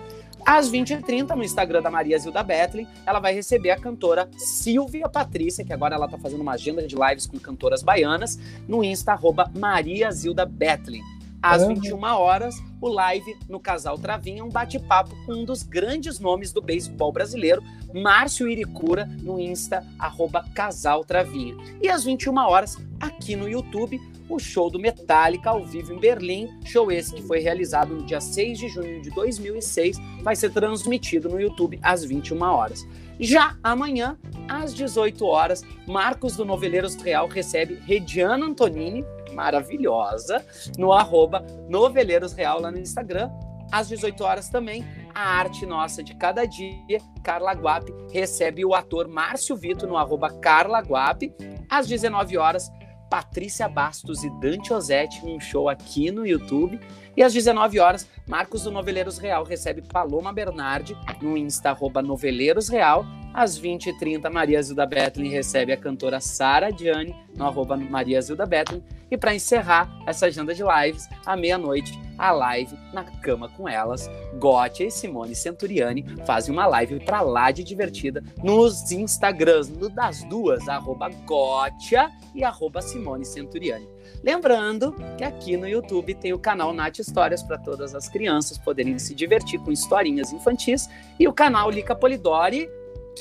[0.45, 5.65] Às 20h30, no Instagram da Maria Zilda Betlin, ela vai receber a cantora Silvia Patrícia,
[5.65, 9.51] que agora ela está fazendo uma agenda de lives com cantoras baianas, no Insta, arroba
[9.55, 11.16] Maria Zilda Betlin.
[11.41, 11.75] Às uhum.
[11.75, 16.61] 21 horas, o live no Casal Travinha, um bate-papo com um dos grandes nomes do
[16.61, 21.55] beisebol brasileiro, Márcio Iricura, no Insta, arroba Casal Travinha.
[21.81, 23.99] E às 21 horas, aqui no YouTube,
[24.29, 28.19] o show do Metallica ao vivo em Berlim, show esse que foi realizado no dia
[28.19, 32.85] 6 de junho de 2006, vai ser transmitido no YouTube às 21 horas.
[33.19, 39.03] Já amanhã, às 18 horas, Marcos do Noveleiros Real recebe Rediana Antonini,
[39.37, 40.43] maravilhosa,
[40.79, 43.29] no arroba Noveleiros Real lá no Instagram.
[43.71, 44.83] Às 18 horas também,
[45.13, 50.31] a arte nossa de cada dia, Carla Guape, recebe o ator Márcio Vito no arroba
[50.39, 51.35] Carla Guape.
[51.69, 52.71] Às 19 horas,
[53.09, 56.79] Patrícia Bastos e Dante Osetti num show aqui no YouTube.
[57.15, 62.69] E às 19 horas, Marcos do Noveleiros Real recebe Paloma Bernardi no Insta arroba Noveleiros
[62.69, 63.05] Real.
[63.37, 68.81] Às 20h30, Maria Zilda Betlin recebe a cantora Sara Diane no arroba Maria Zilda Betlin.
[69.11, 74.09] E para encerrar essa agenda de lives, à meia-noite, a live na cama com elas.
[74.39, 80.67] Gotia e Simone Centuriani fazem uma live para lá de divertida nos Instagrams das duas,
[80.67, 83.87] arroba Gotia e arroba Simone Centuriani.
[84.23, 88.97] Lembrando que aqui no YouTube tem o canal Nath Histórias para todas as crianças poderem
[88.97, 90.89] se divertir com historinhas infantis
[91.19, 92.67] e o canal Lica Polidori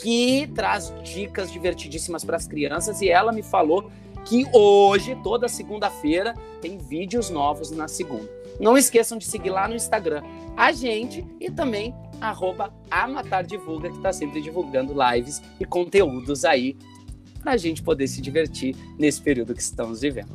[0.02, 3.90] que traz dicas divertidíssimas para as crianças e ela me falou
[4.24, 8.28] que hoje, toda segunda-feira, tem vídeos novos na segunda.
[8.58, 10.22] Não esqueçam de seguir lá no Instagram
[10.56, 12.72] a gente e também arroba
[13.46, 16.76] Divulga, que está sempre divulgando lives e conteúdos aí
[17.40, 20.34] para a gente poder se divertir nesse período que estamos vivendo.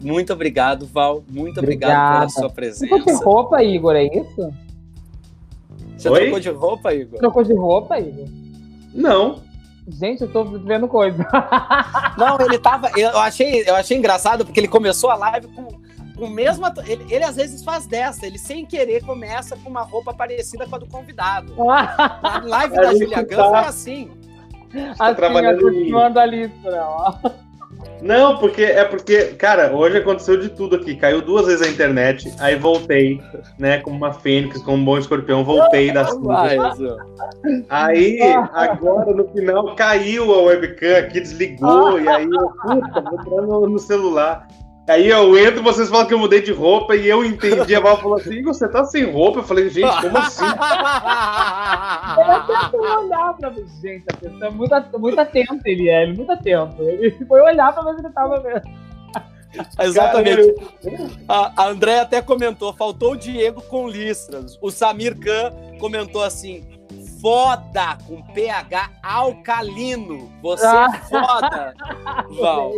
[0.00, 1.24] Muito obrigado, Val.
[1.28, 1.92] Muito Obrigada.
[1.92, 2.86] obrigado pela sua presença.
[2.86, 4.65] Você de roupa, Igor, é isso?
[5.96, 6.20] Você Oi?
[6.20, 7.18] trocou de roupa, Igor?
[7.18, 8.26] Trocou de roupa, Igor?
[8.94, 9.42] Não.
[9.88, 11.26] Gente, eu tô vendo coisa.
[12.18, 12.90] Não, ele tava.
[12.96, 15.68] Eu achei, eu achei engraçado porque ele começou a live com
[16.18, 16.66] o mesmo.
[16.86, 20.74] Ele, ele às vezes faz dessa, ele sem querer começa com uma roupa parecida com
[20.74, 21.54] a do convidado.
[21.62, 23.48] A live da Julia Gunn tá...
[23.48, 24.10] foi assim.
[24.98, 27.14] Tá assim, acostumando a Listra, ó.
[28.00, 30.94] Não, porque é porque, cara, hoje aconteceu de tudo aqui.
[30.96, 33.20] Caiu duas vezes a internet, aí voltei,
[33.58, 36.04] né, como uma fênix, como um bom escorpião, voltei da
[37.68, 38.20] Aí,
[38.52, 43.68] agora no final caiu a webcam aqui, desligou, e aí eu, puta, vou entrar no,
[43.68, 44.46] no celular.
[44.88, 47.74] Aí eu entro, vocês falam que eu mudei de roupa e eu entendi.
[47.74, 49.40] A Val falou assim: você tá sem roupa?
[49.40, 50.44] Eu falei, gente, como assim?
[52.48, 53.66] eu fui olhar pra ver.
[53.82, 56.82] Gente, a pessoa é muito, muito atento, ele é, ele é muito atento.
[56.82, 58.62] Ele foi olhar pra ver se ele tava vendo.
[59.80, 60.54] Exatamente.
[61.28, 64.56] A, a André até comentou: faltou o Diego com listras.
[64.60, 66.64] O Samir Khan comentou assim:
[67.26, 70.30] foda com pH alcalino.
[70.40, 70.92] Você é ah.
[70.92, 71.74] foda,
[72.38, 72.72] Val.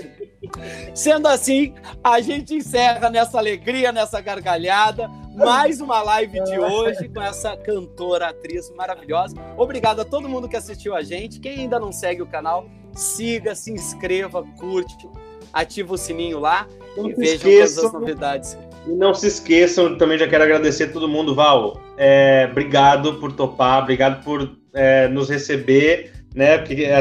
[0.96, 7.20] Sendo assim, a gente encerra nessa alegria, nessa gargalhada, mais uma live de hoje com
[7.20, 9.36] essa cantora, atriz maravilhosa.
[9.58, 11.38] Obrigado a todo mundo que assistiu a gente.
[11.38, 15.06] Quem ainda não segue o canal, siga, se inscreva, curte,
[15.52, 16.66] ativa o sininho lá
[16.96, 18.58] não e vejam todas as novidades.
[18.86, 21.80] E não se esqueçam, também já quero agradecer a todo mundo, Val.
[21.98, 26.58] É, obrigado por topar, obrigado por é, nos receber, né?
[26.58, 27.00] Porque é,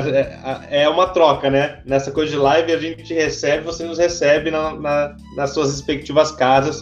[0.70, 1.80] é, é, uma troca, né?
[1.86, 6.32] Nessa coisa de live a gente recebe, você nos recebe na, na, nas suas respectivas
[6.32, 6.82] casas,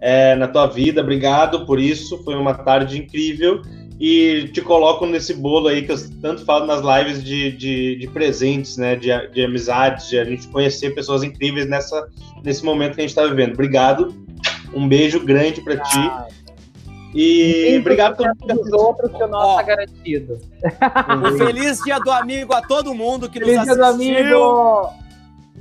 [0.00, 1.00] é, na tua vida.
[1.00, 3.62] Obrigado por isso, foi uma tarde incrível.
[4.04, 8.08] E te coloco nesse bolo aí que eu tanto falo nas lives de, de, de
[8.08, 8.96] presentes, né?
[8.96, 12.08] De, de amizades, de a gente conhecer pessoas incríveis nessa,
[12.42, 13.52] nesse momento que a gente está vivendo.
[13.52, 14.12] Obrigado
[14.74, 16.10] um beijo grande para ti.
[17.14, 20.40] E obrigado pelos outros que o nosso está garantido.
[21.08, 24.14] Um feliz dia do amigo a todo mundo que feliz nos assistiu.
[24.14, 25.01] Dia do amigo.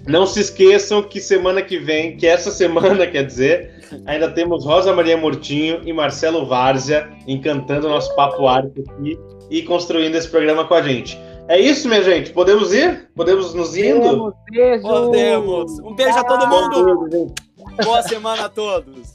[0.07, 3.71] Não se esqueçam que semana que vem, que essa semana, quer dizer,
[4.05, 9.17] ainda temos Rosa Maria Murtinho e Marcelo Várzea encantando o nosso papo ártico aqui
[9.49, 11.19] e construindo esse programa com a gente.
[11.47, 12.31] É isso, minha gente.
[12.31, 13.09] Podemos ir?
[13.15, 13.99] Podemos nos indo?
[13.99, 14.33] Podemos.
[14.49, 14.81] Beijo.
[14.83, 15.79] Podemos.
[15.79, 17.33] Um beijo a todo mundo.
[17.83, 19.13] Boa semana a todos.